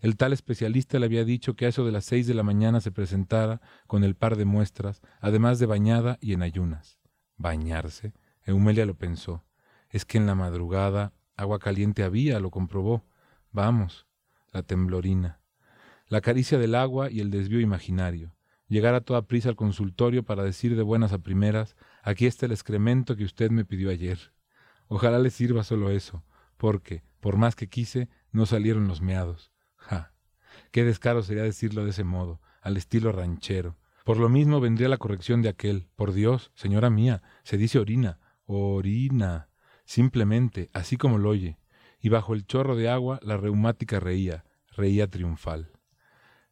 [0.05, 2.83] El tal especialista le había dicho que a eso de las seis de la mañana
[2.83, 7.01] se presentara con el par de muestras, además de bañada y en ayunas.
[7.39, 8.13] ¿Bañarse?
[8.45, 9.47] Eumelia lo pensó.
[9.89, 13.07] Es que en la madrugada agua caliente había, lo comprobó.
[13.51, 14.07] Vamos,
[14.53, 15.41] la temblorina.
[16.09, 18.37] La caricia del agua y el desvío imaginario.
[18.69, 22.53] Llegar a toda prisa al consultorio para decir de buenas a primeras, aquí está el
[22.53, 24.35] excremento que usted me pidió ayer.
[24.87, 26.23] Ojalá le sirva solo eso,
[26.59, 29.54] porque, por más que quise, no salieron los meados.
[29.87, 30.13] Ja,
[30.71, 33.77] qué descaro sería decirlo de ese modo, al estilo ranchero.
[34.05, 35.89] Por lo mismo vendría la corrección de aquel.
[35.95, 38.19] Por Dios, señora mía, se dice orina.
[38.47, 39.49] Orina.
[39.85, 41.59] Simplemente, así como lo oye.
[42.01, 44.45] Y bajo el chorro de agua la reumática reía,
[44.77, 45.73] reía triunfal.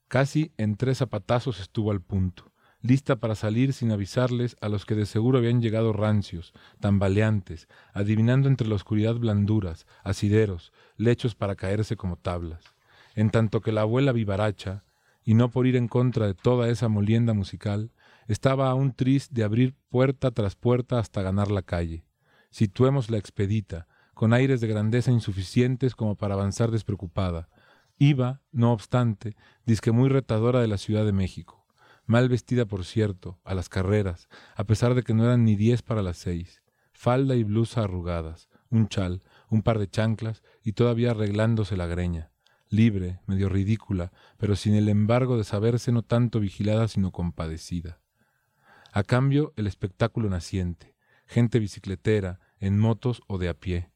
[0.09, 2.53] Casi en tres zapatazos estuvo al punto.
[2.83, 8.49] lista para salir sin avisarles a los que de seguro habían llegado rancios, tambaleantes, adivinando
[8.49, 12.75] entre la oscuridad blanduras, asideros, lechos para caerse como tablas.
[13.15, 14.85] En tanto que la abuela vivaracha,
[15.25, 17.93] y no por ir en contra de toda esa molienda musical,
[18.27, 22.05] estaba aún triste de abrir puerta tras puerta hasta ganar la calle.
[22.51, 27.49] Situemos la expedita, con aires de grandeza insuficientes como para avanzar despreocupada.
[27.99, 31.63] Iba, no obstante, disque muy retadora de la Ciudad de México
[32.07, 35.83] mal vestida por cierto, a las carreras, a pesar de que no eran ni diez
[35.83, 41.13] para las seis, falda y blusa arrugadas, un chal, un par de chanclas y todavía
[41.13, 42.32] arreglándose la greña,
[42.73, 48.01] libre, medio ridícula, pero sin el embargo de saberse no tanto vigilada sino compadecida.
[48.93, 53.91] A cambio, el espectáculo naciente, gente bicicletera, en motos o de a pie,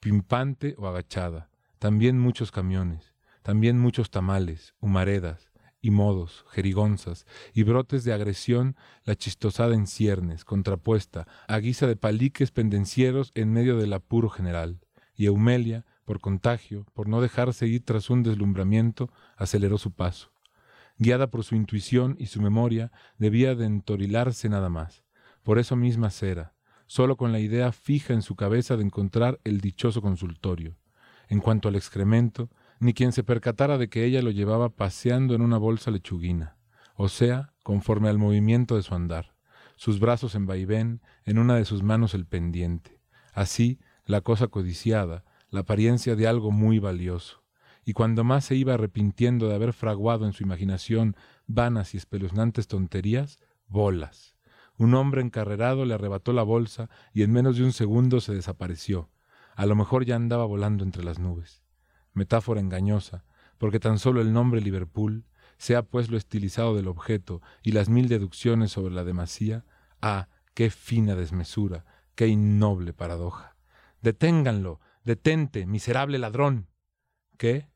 [0.00, 8.04] pimpante o agachada, también muchos camiones, también muchos tamales, humaredas, y modos, jerigonzas y brotes
[8.04, 13.92] de agresión, la chistosada en ciernes, contrapuesta, a guisa de paliques pendencieros en medio del
[13.92, 14.80] apuro general.
[15.14, 20.32] Y Eumelia, por contagio, por no dejarse ir tras un deslumbramiento, aceleró su paso.
[20.98, 25.04] Guiada por su intuición y su memoria, debía de entorilarse nada más.
[25.42, 26.54] Por eso misma cera,
[26.86, 30.76] solo con la idea fija en su cabeza de encontrar el dichoso consultorio.
[31.28, 35.40] En cuanto al excremento, ni quien se percatara de que ella lo llevaba paseando en
[35.40, 36.56] una bolsa lechuguina,
[36.94, 39.34] o sea, conforme al movimiento de su andar,
[39.76, 43.00] sus brazos en vaivén, en una de sus manos el pendiente.
[43.32, 47.44] Así, la cosa codiciada, la apariencia de algo muy valioso.
[47.84, 51.14] Y cuando más se iba arrepintiendo de haber fraguado en su imaginación
[51.46, 53.38] vanas y espeluznantes tonterías,
[53.68, 54.34] bolas.
[54.76, 59.10] Un hombre encarrerado le arrebató la bolsa y en menos de un segundo se desapareció.
[59.54, 61.62] A lo mejor ya andaba volando entre las nubes
[62.14, 63.24] metáfora engañosa,
[63.58, 65.24] porque tan solo el nombre Liverpool,
[65.58, 69.64] sea pues lo estilizado del objeto y las mil deducciones sobre la demasía,
[70.00, 71.84] ah, qué fina desmesura,
[72.14, 73.56] qué innoble paradoja.
[74.00, 76.68] Deténganlo, detente, miserable ladrón.
[77.38, 77.68] ¿Qué?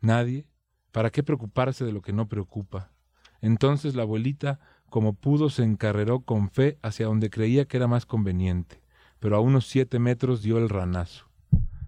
[0.00, 0.46] ¿Nadie?
[0.92, 2.92] ¿Para qué preocuparse de lo que no preocupa?
[3.40, 8.06] Entonces la abuelita, como pudo, se encarreró con fe hacia donde creía que era más
[8.06, 8.82] conveniente,
[9.18, 11.30] pero a unos siete metros dio el ranazo.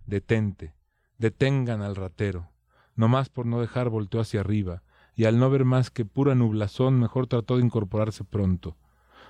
[0.07, 0.75] Detente,
[1.23, 2.51] Detengan al ratero.
[2.97, 4.83] No más por no dejar volteó hacia arriba,
[5.15, 8.77] y al no ver más que pura nublazón, mejor trató de incorporarse pronto.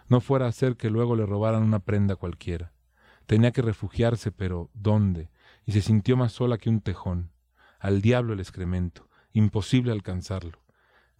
[0.08, 2.72] No fuera a ser que luego le robaran una prenda cualquiera.
[3.26, 5.28] Tenía que refugiarse, pero ¿dónde?
[5.64, 7.30] Y se sintió más sola que un tejón.
[7.78, 9.08] Al diablo el excremento.
[9.32, 10.58] Imposible alcanzarlo.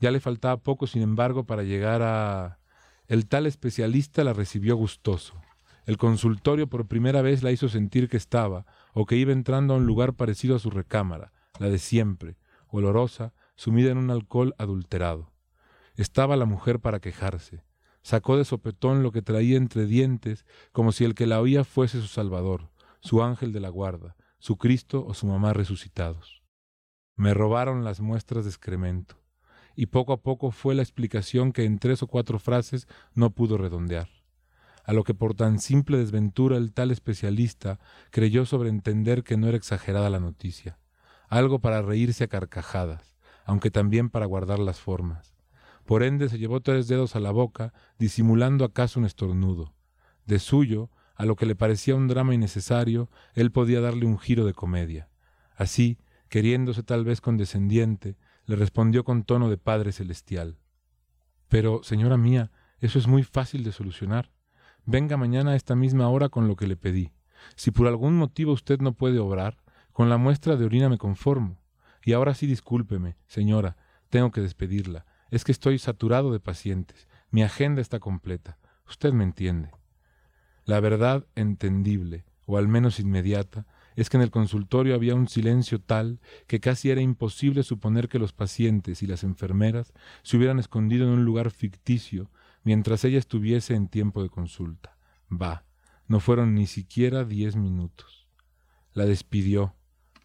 [0.01, 2.59] Ya le faltaba poco, sin embargo, para llegar a...
[3.07, 5.41] El tal especialista la recibió gustoso.
[5.85, 9.77] El consultorio por primera vez la hizo sentir que estaba, o que iba entrando a
[9.79, 12.37] un lugar parecido a su recámara, la de siempre,
[12.69, 15.33] olorosa, sumida en un alcohol adulterado.
[15.97, 17.65] Estaba la mujer para quejarse.
[18.03, 22.01] Sacó de sopetón lo que traía entre dientes, como si el que la oía fuese
[22.01, 26.43] su Salvador, su ángel de la guarda, su Cristo o su mamá resucitados.
[27.15, 29.23] Me robaron las muestras de excremento,
[29.77, 33.57] y poco a poco fue la explicación que en tres o cuatro frases no pudo
[33.57, 34.09] redondear
[34.85, 37.79] a lo que por tan simple desventura el tal especialista
[38.11, 40.81] creyó sobreentender que no era exagerada la noticia,
[41.29, 45.37] algo para reírse a carcajadas, aunque también para guardar las formas.
[45.85, 49.73] Por ende se llevó tres dedos a la boca, disimulando acaso un estornudo.
[50.27, 50.91] De suyo,
[51.23, 55.09] a lo que le parecía un drama innecesario, él podía darle un giro de comedia.
[55.55, 55.97] Así,
[56.29, 60.59] queriéndose tal vez condescendiente, le respondió con tono de Padre Celestial.
[61.47, 64.33] Pero, señora mía, eso es muy fácil de solucionar.
[64.85, 67.13] Venga mañana a esta misma hora con lo que le pedí.
[67.55, 71.63] Si por algún motivo usted no puede obrar, con la muestra de orina me conformo.
[72.05, 73.77] Y ahora sí discúlpeme, señora,
[74.11, 75.07] tengo que despedirla.
[75.31, 77.07] Es que estoy saturado de pacientes.
[77.31, 78.59] Mi agenda está completa.
[78.89, 79.71] Usted me entiende.
[80.65, 85.81] La verdad entendible, o al menos inmediata, es que en el consultorio había un silencio
[85.81, 91.05] tal que casi era imposible suponer que los pacientes y las enfermeras se hubieran escondido
[91.05, 92.31] en un lugar ficticio
[92.65, 94.97] mientras ella estuviese en tiempo de consulta.
[95.31, 95.65] Va,
[96.07, 98.29] no fueron ni siquiera diez minutos.
[98.93, 99.75] La despidió,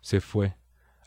[0.01, 0.57] se fue.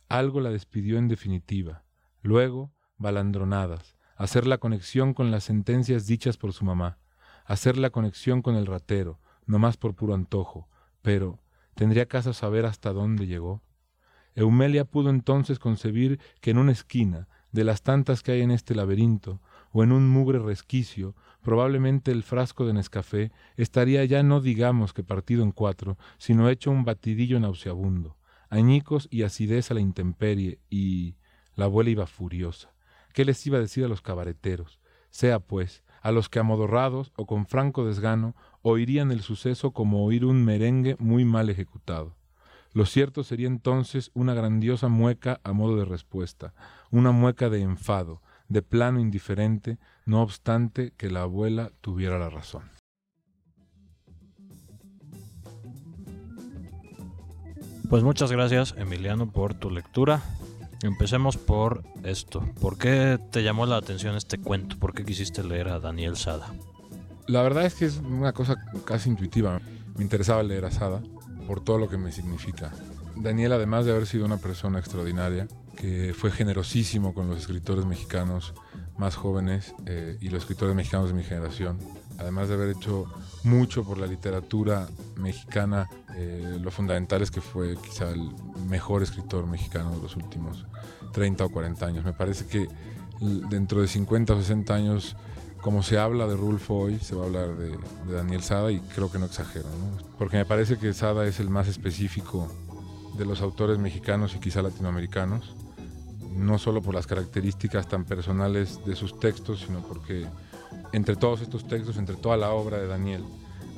[0.09, 1.85] Algo la despidió en definitiva.
[2.23, 6.99] Luego, balandronadas, hacer la conexión con las sentencias dichas por su mamá,
[7.51, 10.69] hacer la conexión con el ratero, no más por puro antojo,
[11.03, 11.41] pero
[11.75, 13.61] ¿tendría caso saber hasta dónde llegó?
[14.37, 18.77] Eumelia pudo entonces concebir que en una esquina, de las tantas que hay en este
[18.77, 19.41] laberinto,
[19.73, 25.03] o en un mugre resquicio, probablemente el frasco de Nescafé estaría ya no digamos que
[25.03, 28.17] partido en cuatro, sino hecho un batidillo nauseabundo,
[28.49, 31.17] añicos y acidez a la intemperie, y
[31.57, 32.73] la abuela iba furiosa.
[33.13, 34.79] ¿Qué les iba a decir a los cabareteros?
[35.11, 40.25] Sea pues, a los que amodorrados o con franco desgano oirían el suceso como oír
[40.25, 42.17] un merengue muy mal ejecutado.
[42.73, 46.55] Lo cierto sería entonces una grandiosa mueca a modo de respuesta,
[46.91, 52.71] una mueca de enfado, de plano indiferente, no obstante que la abuela tuviera la razón.
[57.89, 60.23] Pues muchas gracias Emiliano por tu lectura.
[60.83, 62.41] Empecemos por esto.
[62.61, 64.79] ¿Por qué te llamó la atención este cuento?
[64.79, 66.53] ¿Por qué quisiste leer a Daniel Sada?
[67.27, 69.61] La verdad es que es una cosa casi intuitiva.
[69.97, 71.03] Me interesaba leer a Sada
[71.47, 72.73] por todo lo que me significa.
[73.17, 78.55] Daniel, además de haber sido una persona extraordinaria, que fue generosísimo con los escritores mexicanos
[78.97, 81.79] más jóvenes eh, y los escritores mexicanos de mi generación,
[82.21, 83.07] además de haber hecho
[83.45, 88.31] mucho por la literatura mexicana, eh, lo fundamental es que fue quizá el
[88.69, 90.67] mejor escritor mexicano de los últimos
[91.13, 92.05] 30 o 40 años.
[92.05, 92.69] Me parece que
[93.21, 95.17] dentro de 50 o 60 años,
[95.63, 97.79] como se habla de Rulfo hoy, se va a hablar de,
[98.13, 99.67] Daniel Sada y creo que no exagero,
[100.19, 102.49] porque me parece que Sada es el más específico
[103.17, 105.55] de los autores mexicanos y quizá latinoamericanos,
[106.35, 110.27] no solo por las características tan personales de sus textos, sino porque
[110.93, 113.25] entre todos estos textos, entre toda la obra de Daniel,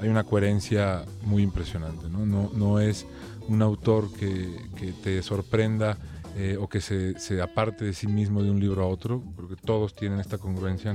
[0.00, 2.08] hay una coherencia muy impresionante.
[2.08, 3.06] No, es
[3.48, 5.96] un autor que, te sorprenda
[6.36, 9.94] eh, o que se, aparte de sí mismo de un libro a otro, porque todos
[9.94, 10.94] tienen esta congruencia.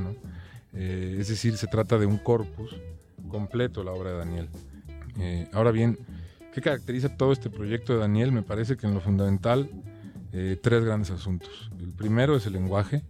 [0.74, 2.76] Eh, es decir, se trata de un corpus
[3.30, 4.50] completo la obra de Daniel.
[5.20, 5.98] Eh, ahora bien,
[6.54, 8.34] ¿qué caracteriza todo este proyecto de Daniel?
[8.34, 9.70] Me parece que en lo fundamental,
[10.62, 11.72] tres grandes asuntos.
[11.80, 13.04] El primero es el lenguaje,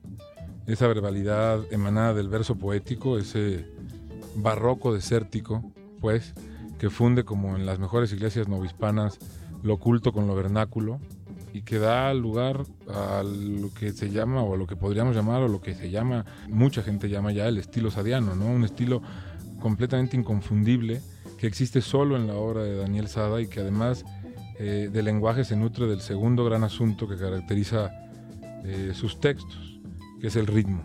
[0.67, 3.65] esa verbalidad emanada del verso poético, ese
[4.36, 5.63] barroco desértico,
[6.01, 6.34] pues,
[6.77, 9.17] que funde como en las mejores iglesias novohispanas
[9.63, 10.99] lo oculto con lo vernáculo
[11.53, 15.41] y que da lugar a lo que se llama o a lo que podríamos llamar
[15.41, 18.45] o lo que se llama, mucha gente llama ya el estilo sadiano, ¿no?
[18.45, 19.01] Un estilo
[19.60, 21.01] completamente inconfundible
[21.39, 24.06] que existe solo en la obra de Daniel Sada y que además
[24.60, 27.91] eh, del lenguaje se nutre del segundo gran asunto que caracteriza
[28.63, 29.76] eh, sus textos
[30.19, 30.84] que es el ritmo.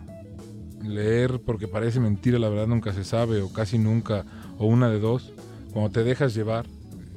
[0.81, 4.25] Leer porque parece mentira, la verdad nunca se sabe, o casi nunca,
[4.57, 5.31] o una de dos.
[5.71, 6.65] Cuando te dejas llevar,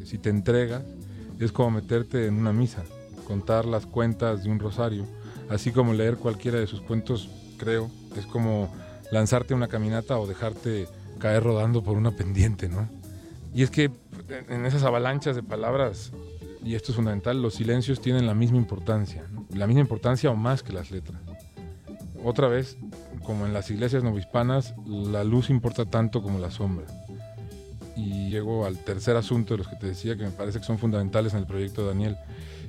[0.04, 0.82] si te entregas,
[1.40, 2.84] es como meterte en una misa,
[3.26, 5.04] contar las cuentas de un rosario,
[5.50, 8.72] así como leer cualquiera de sus cuentos, creo, es como
[9.10, 10.86] lanzarte una caminata o dejarte
[11.18, 12.88] caer rodando por una pendiente, ¿no?
[13.54, 13.90] Y es que
[14.48, 16.12] en esas avalanchas de palabras,
[16.62, 19.24] y esto es fundamental, los silencios tienen la misma importancia,
[19.54, 21.25] la misma importancia o más que las letras
[22.24, 22.76] otra vez,
[23.24, 26.86] como en las iglesias novohispanas, la luz importa tanto como la sombra.
[27.96, 30.78] Y llego al tercer asunto de los que te decía que me parece que son
[30.78, 32.16] fundamentales en el proyecto de Daniel.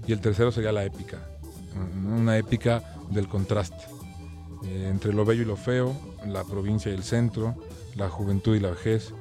[0.07, 1.17] Y el tercero sería la épica,
[2.07, 3.83] una épica del contraste.
[4.65, 7.55] Eh, entre lo bello y lo feo, la provincia y el centro,
[7.95, 9.13] la juventud y la vejez,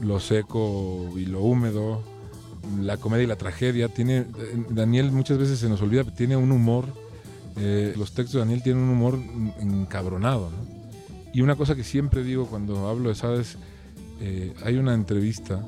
[0.00, 2.02] lo seco y lo húmedo,
[2.80, 3.88] la comedia y la tragedia.
[3.88, 7.01] Tiene, eh, Daniel muchas veces se nos olvida, tiene un humor
[7.56, 9.18] eh, los textos de Daniel tienen un humor
[9.60, 10.50] encabronado.
[11.32, 13.56] Y una cosa que siempre digo cuando hablo de Sades,
[14.20, 15.64] eh, hay una entrevista,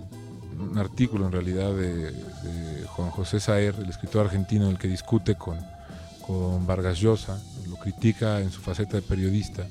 [0.59, 2.13] un artículo en realidad de,
[2.87, 5.59] Juan José Saer, el escritor argentino, en el que discute con,
[6.25, 9.67] con Vargas Llosa, lo critica en su faceta de periodista,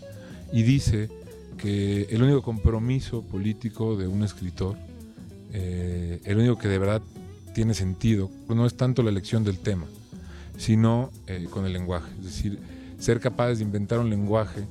[0.52, 1.10] y dice
[1.58, 4.76] que el único compromiso político de un escritor,
[5.54, 7.02] eh, el único que de verdad
[7.54, 9.86] tiene sentido, no es tanto la elección del tema,
[10.57, 12.11] sino eh, con el lenguaje.
[12.19, 12.59] Es decir,
[12.97, 14.67] ser capaces de inventar un lenguaje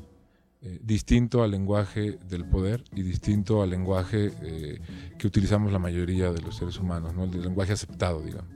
[0.63, 4.81] eh, distinto al lenguaje del poder y distinto al lenguaje eh,
[5.19, 7.25] que utilizamos la mayoría de los seres humanos, ¿no?
[7.25, 8.51] el lenguaje aceptado, digamos.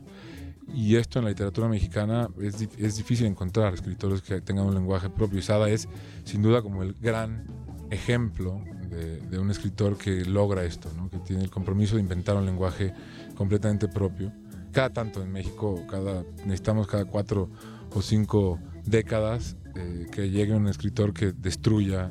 [0.72, 2.58] Y esto en la literatura mexicana es,
[2.96, 5.38] difícil encontrar escritores que tengan un lenguaje propio.
[5.38, 5.88] Y Sada es,
[6.24, 7.44] sin duda, como el gran
[7.90, 8.60] ejemplo
[8.90, 12.92] de, un escritor que logra esto, que tiene el compromiso de inventar un lenguaje
[13.36, 14.32] completamente propio
[14.76, 17.48] cada tanto en México, cada, necesitamos cada cuatro
[17.94, 22.10] o cinco décadas eh, que llegue un escritor que destruya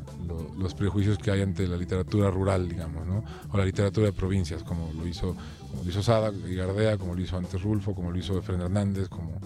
[0.58, 3.24] los prejuicios que hay ante la literatura rural, digamos, ¿no?
[3.52, 5.36] o la literatura de provincias, como lo hizo,
[5.70, 8.62] como lo hizo Sada y Gardea, como lo hizo antes Rulfo, como lo hizo Efraín
[8.62, 9.40] Hernández, como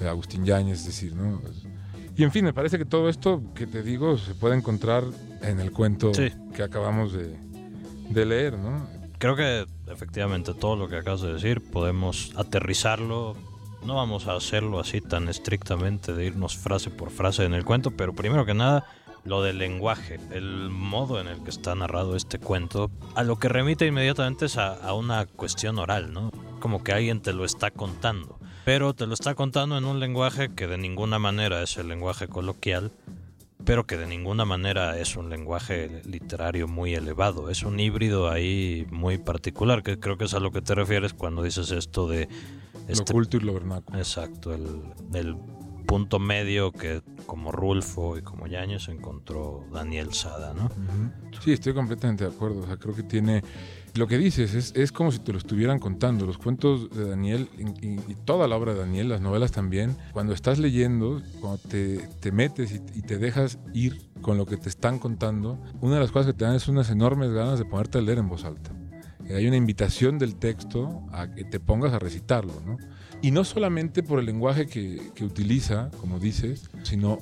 [0.00, 1.40] eh, Agustín Yáñez, es decir, ¿no?
[2.16, 5.04] Y en fin, me parece que todo esto que te digo se puede encontrar
[5.42, 7.36] en el cuento que acabamos de,
[8.10, 9.04] de leer, ¿no?
[9.18, 13.36] creo que efectivamente todo lo que acabas de decir podemos aterrizarlo.
[13.84, 17.90] No vamos a hacerlo así tan estrictamente de irnos frase por frase en el cuento,
[17.90, 18.86] pero primero que nada,
[19.24, 23.48] lo del lenguaje, el modo en el que está narrado este cuento, a lo que
[23.48, 26.30] remite inmediatamente es a, a una cuestión oral, ¿no?
[26.60, 30.54] Como que alguien te lo está contando, pero te lo está contando en un lenguaje
[30.54, 32.90] que de ninguna manera es el lenguaje coloquial,
[33.64, 37.50] pero que de ninguna manera es un lenguaje literario muy elevado.
[37.50, 41.14] Es un híbrido ahí muy particular, que creo que es a lo que te refieres
[41.14, 42.28] cuando dices esto de...
[42.88, 43.98] Este, lo culto y lo vernáculo.
[43.98, 44.82] Exacto, el,
[45.14, 45.36] el
[45.86, 50.70] punto medio que como Rulfo y como Yañez encontró Daniel Sada, ¿no?
[51.42, 52.60] Sí, estoy completamente de acuerdo.
[52.60, 53.42] O sea, creo que tiene
[53.94, 56.26] lo que dices es, es, como si te lo estuvieran contando.
[56.26, 57.48] Los cuentos de Daniel
[57.80, 62.32] y, toda la obra de Daniel, las novelas también, cuando estás leyendo, cuando te, te
[62.32, 66.10] metes y, y, te dejas ir con lo que te están contando, una de las
[66.10, 68.72] cosas que te dan es unas enormes ganas de ponerte a leer en voz alta.
[69.30, 72.76] Hay una invitación del texto a que te pongas a recitarlo, ¿no?
[73.22, 77.18] Y no solamente por el lenguaje que, que utiliza, como dices, sino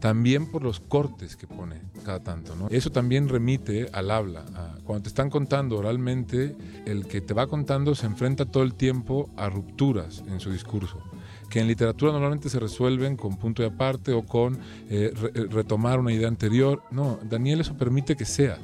[0.00, 2.54] también por los cortes que pone cada tanto.
[2.56, 2.68] ¿no?
[2.68, 4.44] Eso también remite al habla.
[4.84, 9.30] cuando te están contando oralmente, el que te va contando se enfrenta todo el tiempo
[9.36, 11.02] a rupturas en su discurso
[11.48, 14.56] que en literatura normalmente se resuelven con punto de aparte o con
[14.90, 16.82] eh, eh, retomar una idea anterior.
[16.90, 18.58] No, Daniel eso permite que sea.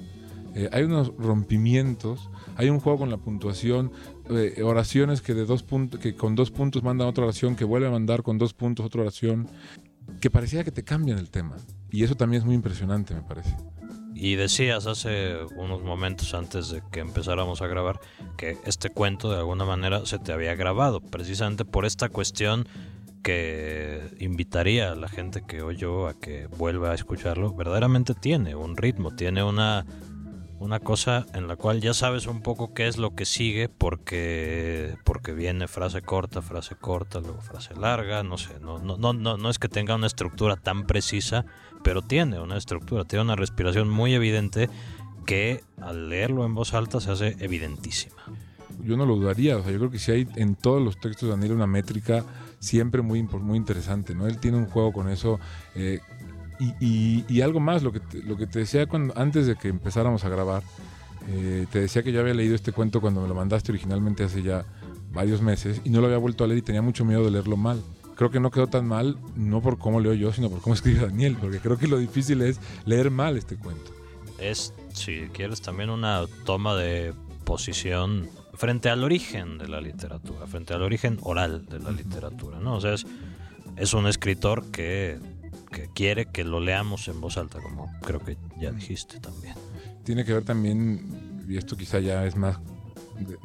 [0.55, 3.91] Eh, hay unos rompimientos, hay un juego con la puntuación,
[4.63, 5.65] oraciones que, de dos
[6.01, 9.03] que con dos puntos mandan otra oración, que vuelve a mandar con dos puntos otra
[9.03, 9.49] oración
[10.21, 11.57] que parecía que te cambian el tema.
[11.91, 13.57] Y eso también es muy impresionante, me parece.
[14.15, 18.01] Y decías hace unos momentos antes de que empezáramos a grabar
[18.37, 22.69] que este cuento de alguna manera se te había grabado, precisamente por esta cuestión
[23.25, 27.55] que invitaría a la gente que oyó a que vuelva a escucharlo.
[27.55, 29.85] Verdaderamente tiene un ritmo, tiene una
[30.65, 34.97] una cosa en la cual ya sabes un poco qué es lo que sigue porque
[35.05, 39.51] porque viene frase corta, frase corta, luego frase larga, no sé, no no no no,
[39.51, 41.45] es que tenga una estructura tan precisa,
[41.83, 44.71] pero tiene una estructura, tiene una respiración muy evidente
[45.27, 48.23] que al leerlo en voz alta se hace evidentísima.
[48.83, 51.29] Yo no lo dudaría, o sea, yo creo que si hay en todos los textos
[51.29, 52.25] de Daniel una métrica
[52.59, 54.27] siempre muy, muy interesante, ¿no?
[54.27, 55.39] Él tiene un juego con eso
[55.75, 56.01] eh,
[56.59, 60.25] y, algo más, lo que te, lo que te decía cuando, antes de que empezáramos
[60.25, 60.63] a grabar,
[61.29, 64.43] eh, te decía que yo había leído este cuento cuando me lo mandaste originalmente hace
[64.43, 64.65] ya
[65.13, 67.57] varios meses y no lo había vuelto a leer y tenía mucho miedo de leerlo
[67.57, 67.83] mal.
[68.17, 71.01] Creo que no quedó tan mal, no por cómo leo yo, sino por cómo escribe
[71.01, 73.93] Daniel, porque creo que lo difícil es leer mal este cuento.
[74.39, 80.75] Es, si quieres, también una toma de posición frente al origen de la literatura, frente
[80.75, 82.77] al origen oral de la literatura, ¿no?
[82.77, 83.07] O sea, es,
[83.77, 85.19] es un escritor que
[85.75, 89.55] que quiere que lo leamos en voz alta, como creo que ya dijiste también.
[90.05, 92.59] Tiene que ver también, y esto quizá ya es más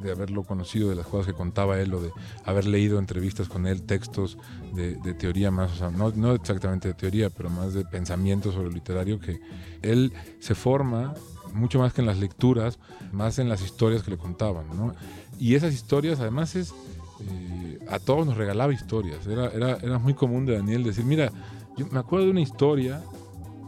[0.03, 2.11] de, haberlo conocido, de las cosas que contaba él, o de
[2.45, 4.37] haber leído entrevistas con él, textos
[4.73, 8.65] de, teoría más, o sea, no, no, exactamente de teoría, pero más de pensamiento sobre
[8.65, 9.41] lo literario, que
[9.81, 11.15] él se forma
[11.53, 12.77] mucho más que en las lecturas,
[13.11, 14.93] más en las historias que le contaban, ¿no?
[15.39, 16.73] Y esas historias además es...
[17.21, 19.25] Eh, a todos nos regalaba historias.
[19.25, 21.31] Era, era, era muy común de Daniel decir, mira,
[21.79, 23.01] yo me acuerdo de una historia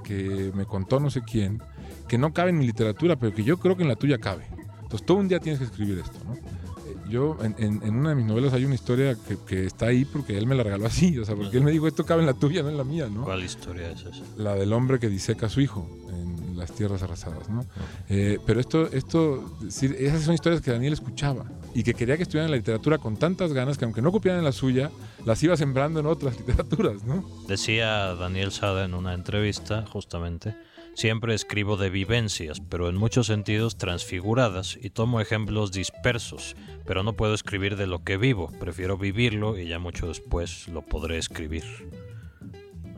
[0.03, 1.61] que me contó no sé quién,
[2.09, 4.45] que no cabe en mi literatura, pero que yo creo que en la tuya cabe.
[4.81, 6.33] Entonces, todo un día tienes que escribir esto, ¿no?
[6.33, 9.15] Eh, yo, en, una de mis novelas hay una historia
[9.47, 11.87] que, está ahí porque él me la regaló así, o sea, porque él me dijo,
[11.87, 13.23] esto cabe en la tuya, no en la mía, ¿no?
[13.23, 14.23] ¿Cuál historia es esa?
[14.35, 17.65] La del hombre que diseca a su hijo en las tierras arrasadas, ¿no?
[18.09, 22.47] Eh, pero esto, esto, esas son historias que Daniel escuchaba y que quería que estuvieran
[22.47, 24.91] en la literatura con tantas ganas que aunque no copiaran en la suya,
[25.25, 27.23] las iba sembrando en otras literaturas, ¿no?
[27.47, 30.55] Decía Daniel Sada en una entrevista, justamente,
[30.93, 36.55] siempre escribo de vivencias, pero en muchos sentidos transfiguradas, y tomo ejemplos dispersos,
[36.85, 40.81] pero no puedo escribir de lo que vivo, prefiero vivirlo y ya mucho después lo
[40.81, 41.63] podré escribir.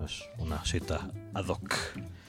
[0.06, 1.76] Es una cita ad hoc.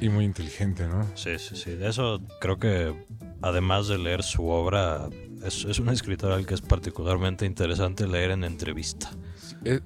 [0.01, 1.07] Y muy inteligente, ¿no?
[1.15, 1.71] Sí, sí, sí.
[1.73, 2.95] De eso creo que,
[3.43, 5.09] además de leer su obra,
[5.45, 9.11] es, es un escritor al que es particularmente interesante leer en entrevista.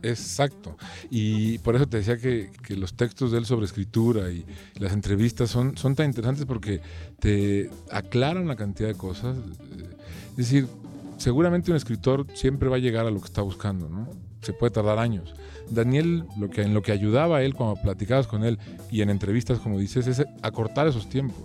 [0.02, 0.76] exacto.
[1.10, 4.44] Y por eso te decía que, que, los textos de él sobre escritura y
[4.76, 6.80] las entrevistas son, son tan interesantes porque
[7.20, 9.36] te aclaran una cantidad de cosas.
[10.30, 10.68] Es decir,
[11.18, 14.08] seguramente un escritor siempre va a llegar a lo que está buscando, ¿no?
[14.40, 15.34] Se puede tardar años.
[15.70, 18.58] Daniel, lo que, en lo que ayudaba a él cuando platicabas con él
[18.90, 21.44] y en entrevistas, como dices, es acortar esos tiempos.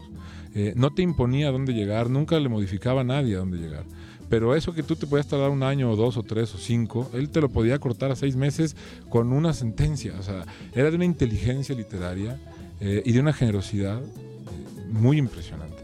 [0.55, 3.84] Eh, no te imponía dónde llegar, nunca le modificaba a nadie a dónde llegar.
[4.30, 7.09] Pero eso que tú te podías tardar un año o dos o tres o cinco,
[7.13, 8.76] él te lo podía cortar a seis meses
[9.09, 10.13] con una sentencia.
[10.19, 12.39] O sea, era de una inteligencia literaria
[12.80, 15.84] eh, y de una generosidad eh, muy impresionante.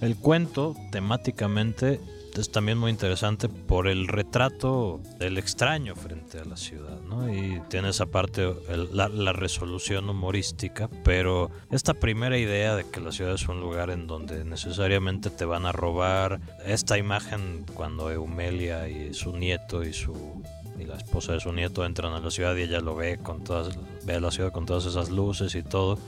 [0.00, 2.00] El cuento temáticamente
[2.40, 7.32] es también muy interesante por el retrato del extraño frente a la ciudad, ¿no?
[7.32, 8.54] Y tiene esa parte,
[8.92, 14.06] la, resolución humorística, pero esta primera idea de que la ciudad es un lugar en
[14.06, 20.42] donde necesariamente te van a robar, esta imagen cuando Eumelia y su nieto y su
[20.78, 23.42] y la esposa de su nieto entran a la ciudad y ella lo ve con
[23.42, 25.98] todas ve la ciudad con todas esas luces y todo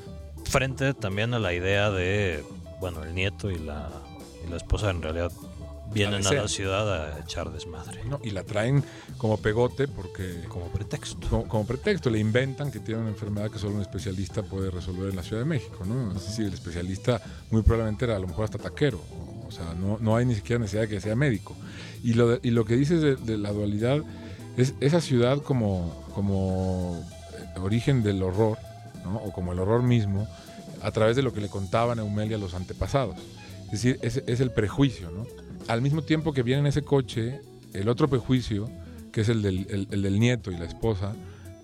[0.45, 2.45] frente también a la idea de,
[2.81, 3.91] bueno, el nieto y la,
[4.45, 5.31] y la esposa en realidad
[5.93, 8.05] vienen a la ciudad a echar desmadre.
[8.05, 8.85] No, y la traen
[9.17, 10.45] como pegote porque...
[10.49, 11.45] Como pretexto.
[11.49, 15.17] Como, pretexto, le inventan que tiene una enfermedad que solo un especialista puede resolver en
[15.17, 16.13] la Ciudad de México, ¿no?
[16.17, 17.21] Es decir, el especialista
[17.51, 19.01] muy probablemente era a lo mejor hasta taquero,
[19.47, 21.57] o sea, no, no hay ni siquiera necesidad de que sea médico.
[22.03, 24.03] Y lo, y lo que dices de, la dualidad
[24.57, 28.59] es esa ciudad como, como eh, origen del horror,
[29.05, 29.17] ¿no?
[29.17, 30.29] o como el horror mismo,
[30.83, 33.17] a través de lo que le contaban a Eumelia los antepasados.
[33.67, 35.27] Es decir, es, es el prejuicio, ¿no?
[35.69, 37.41] Al mismo tiempo que viene en ese coche
[37.75, 38.69] el otro prejuicio,
[39.13, 41.15] que es el del, nieto y la esposa,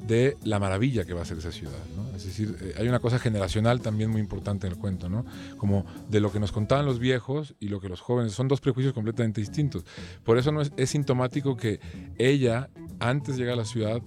[0.07, 1.79] de la maravilla que va a ser esa ciudad.
[2.15, 5.25] Es decir, eh, hay una cosa generacional también muy importante en el cuento, ¿no?
[5.57, 8.61] como de lo que nos contaban los viejos y lo que los jóvenes, son dos
[8.61, 9.85] prejuicios completamente distintos.
[10.23, 11.81] Por eso no es, es sintomático que
[12.19, 12.69] ella,
[13.01, 14.03] antes de llegar a la ciudad,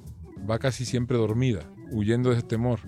[0.50, 2.82] va casi siempre dormida, huyendo de ese temor.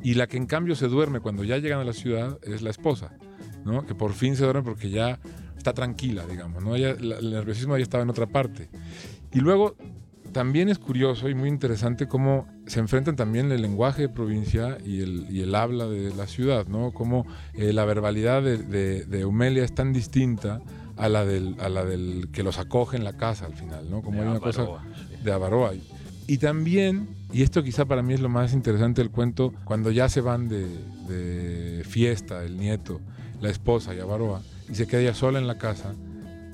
[0.00, 2.70] Y la que en cambio se duerme cuando ya llegan a la ciudad es la
[2.70, 3.16] esposa,
[3.64, 3.84] ¿no?
[3.86, 5.18] que por fin se duerme porque ya
[5.62, 6.74] está tranquila, digamos, ¿no?
[6.74, 8.68] el nerviosismo ya estaba en otra parte.
[9.32, 9.76] Y luego
[10.32, 15.00] también es curioso y muy interesante cómo se enfrentan también el lenguaje de provincia y
[15.00, 16.92] el, y el habla de la ciudad, ¿no?
[16.92, 18.56] Cómo eh, la verbalidad de,
[19.04, 20.60] de, Eumelia es tan distinta
[20.96, 24.02] a la, del, a la del que los acoge en la casa al final, ¿no?
[24.02, 24.66] Como hay una cosa
[25.22, 25.72] de Avaroa.
[26.26, 30.08] Y también, y esto quizá para mí es lo más interesante del cuento, cuando ya
[30.08, 30.66] se van de,
[31.08, 33.00] de fiesta el nieto,
[33.40, 34.40] la esposa y Avaroa,
[34.70, 35.94] y se queda ella sola en la casa,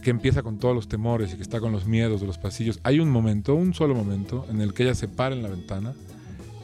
[0.03, 2.81] que empieza con todos los temores y que está con los miedos de los pasillos.
[2.83, 5.95] Hay un momento, un solo momento, en el que ella se para en la ventana,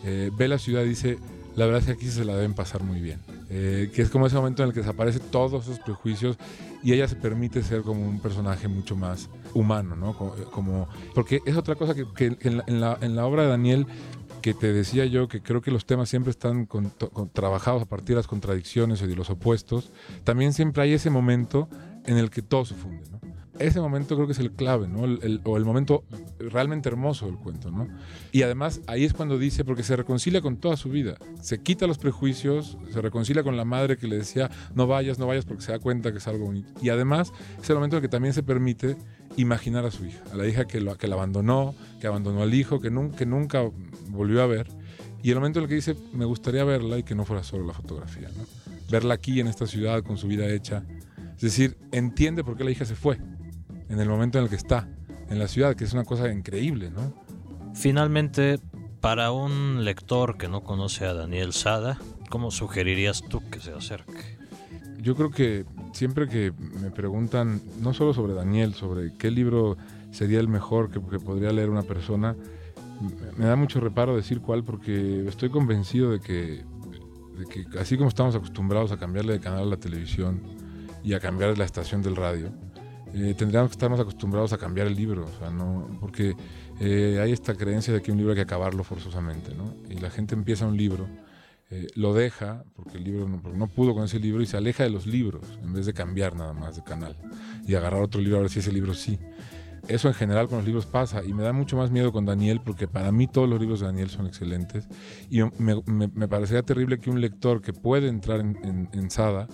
[0.04, 1.18] eh, ve la ciudad y dice,
[1.56, 3.20] la verdad es que aquí se la deben pasar muy bien.
[3.50, 6.36] Eh, que es como ese momento en el que desaparecen todos esos prejuicios
[6.82, 10.14] y ella se permite ser como un personaje mucho más humano, ¿no?
[10.50, 13.86] Como, porque es otra cosa que, en, la, en la obra de Daniel
[14.44, 16.68] que te decía yo que creo que los temas siempre están
[17.32, 19.90] trabajados a partir de las contradicciones y de los opuestos,
[20.22, 21.66] también siempre hay ese momento
[22.04, 23.04] en el que todo se funde.
[23.58, 25.02] Ese momento creo que es el clave, ¿no?
[25.44, 26.04] o el momento
[26.38, 27.70] realmente hermoso del cuento.
[27.70, 27.88] ¿no?
[28.32, 31.86] Y además ahí es cuando dice, porque se reconcilia con toda su vida, se quita
[31.86, 35.62] los prejuicios, se reconcilia con la madre que le decía, no vayas, no vayas porque
[35.62, 36.72] se da cuenta que es algo bonito.
[36.82, 37.32] Y además
[37.62, 38.96] es el momento en el que también se permite
[39.36, 42.54] imaginar a su hija, a la hija que, lo, que la abandonó, que abandonó al
[42.54, 43.62] hijo, que, que nunca
[44.08, 44.66] volvió a ver.
[45.22, 47.64] Y el momento en el que dice, me gustaría verla y que no fuera solo
[47.66, 48.44] la fotografía, ¿no?
[48.90, 50.82] Verla aquí en esta ciudad con su vida hecha.
[51.36, 53.18] Es decir, entiende por qué la hija se fue
[53.88, 54.88] en el momento en el que está
[55.28, 57.12] en la ciudad, que es una cosa increíble, ¿no?
[57.74, 58.60] Finalmente,
[59.00, 61.98] para un lector que no conoce a Daniel Sada,
[62.30, 64.38] ¿cómo sugerirías tú que se acerque?
[64.98, 69.76] Yo creo que siempre que me preguntan, no solo sobre Daniel, sobre qué libro
[70.12, 72.36] sería el mejor que, podría leer una persona,
[73.36, 76.64] me da mucho reparo decir cuál porque estoy convencido de que,
[77.78, 80.40] así como estamos acostumbrados a cambiarle de canal a la televisión
[81.02, 82.50] y a cambiar la estación del radio,
[83.14, 86.34] eh, tendríamos que estar más acostumbrados a cambiar el libro, o sea, no, porque
[86.80, 89.74] eh, hay esta creencia de que un libro hay que acabarlo forzosamente, ¿no?
[89.88, 91.06] Y la gente empieza un libro
[91.70, 94.90] eh, lo deja, porque el libro no, pudo con ese libro, y se aleja de
[94.90, 97.16] los libros, en vez de cambiar nada más de canal
[97.66, 99.18] y agarrar otro libro a ver si ese libro sí.
[99.88, 102.60] Eso en general con los libros pasa y me da mucho más miedo con Daniel
[102.64, 104.88] porque para mí todos los libros de Daniel son excelentes
[105.28, 109.46] y me, me, parecería terrible que un lector que puede entrar en, en, Sada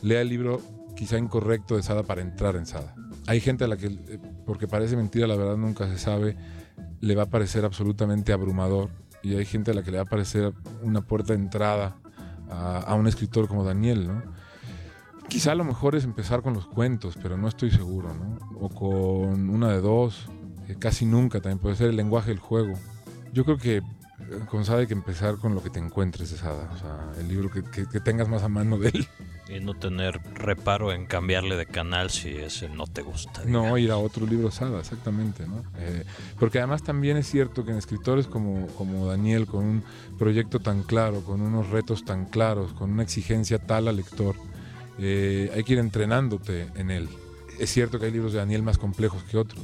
[0.00, 0.62] lea el libro
[0.96, 2.94] quizá incorrecto de Sada para entrar en Sada.
[3.26, 6.36] Hay gente a la que, eh, porque parece mentira, la verdad nunca se sabe,
[7.00, 8.90] le va a parecer absolutamente abrumador
[9.22, 10.52] y hay gente a la que le va a parecer
[10.82, 11.96] una puerta de entrada
[12.50, 14.22] a, un escritor como Daniel, ¿no?
[15.28, 18.38] Quizá lo mejor es empezar con los cuentos, pero no estoy seguro, ¿no?
[18.60, 20.28] O con una de dos,
[20.78, 22.74] casi nunca también puede ser el lenguaje del juego.
[23.32, 23.82] Yo creo que
[24.48, 27.28] con Sada hay que empezar con lo que te encuentres de Sada, o sea, el
[27.28, 29.08] libro que, tengas más a mano de él.
[29.48, 33.42] Y no tener reparo en cambiarle de canal si ese no te gusta.
[33.44, 35.62] No, ir a otro libro Sada, exactamente, ¿no?
[35.78, 36.04] Eh,
[36.38, 39.84] porque además también es cierto que en escritores como, como Daniel, con un
[40.18, 44.36] proyecto tan claro, con unos retos tan claros, con una exigencia tal al lector,
[44.98, 47.08] eh, hay que ir entrenándote en él.
[47.58, 49.62] Es cierto que hay libros de Daniel más complejos que otros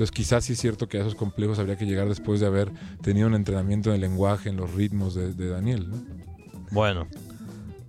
[0.00, 2.72] entonces quizás sí es cierto que a esos complejos habría que llegar después de haber
[3.02, 5.90] tenido un entrenamiento en el lenguaje, en los ritmos de, Daniel.
[6.70, 7.06] Bueno,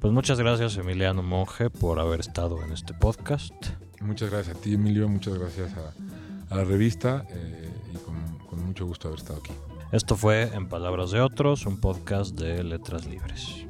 [0.01, 3.53] pues muchas gracias Emiliano Monge por haber estado en este podcast.
[4.01, 5.71] Muchas gracias a ti Emilio, muchas gracias
[6.49, 9.53] a, la revista eh, y con, con mucho gusto haber estado aquí.
[9.93, 13.60] Esto fue En Palabras de Otros, un podcast de Letras Libres.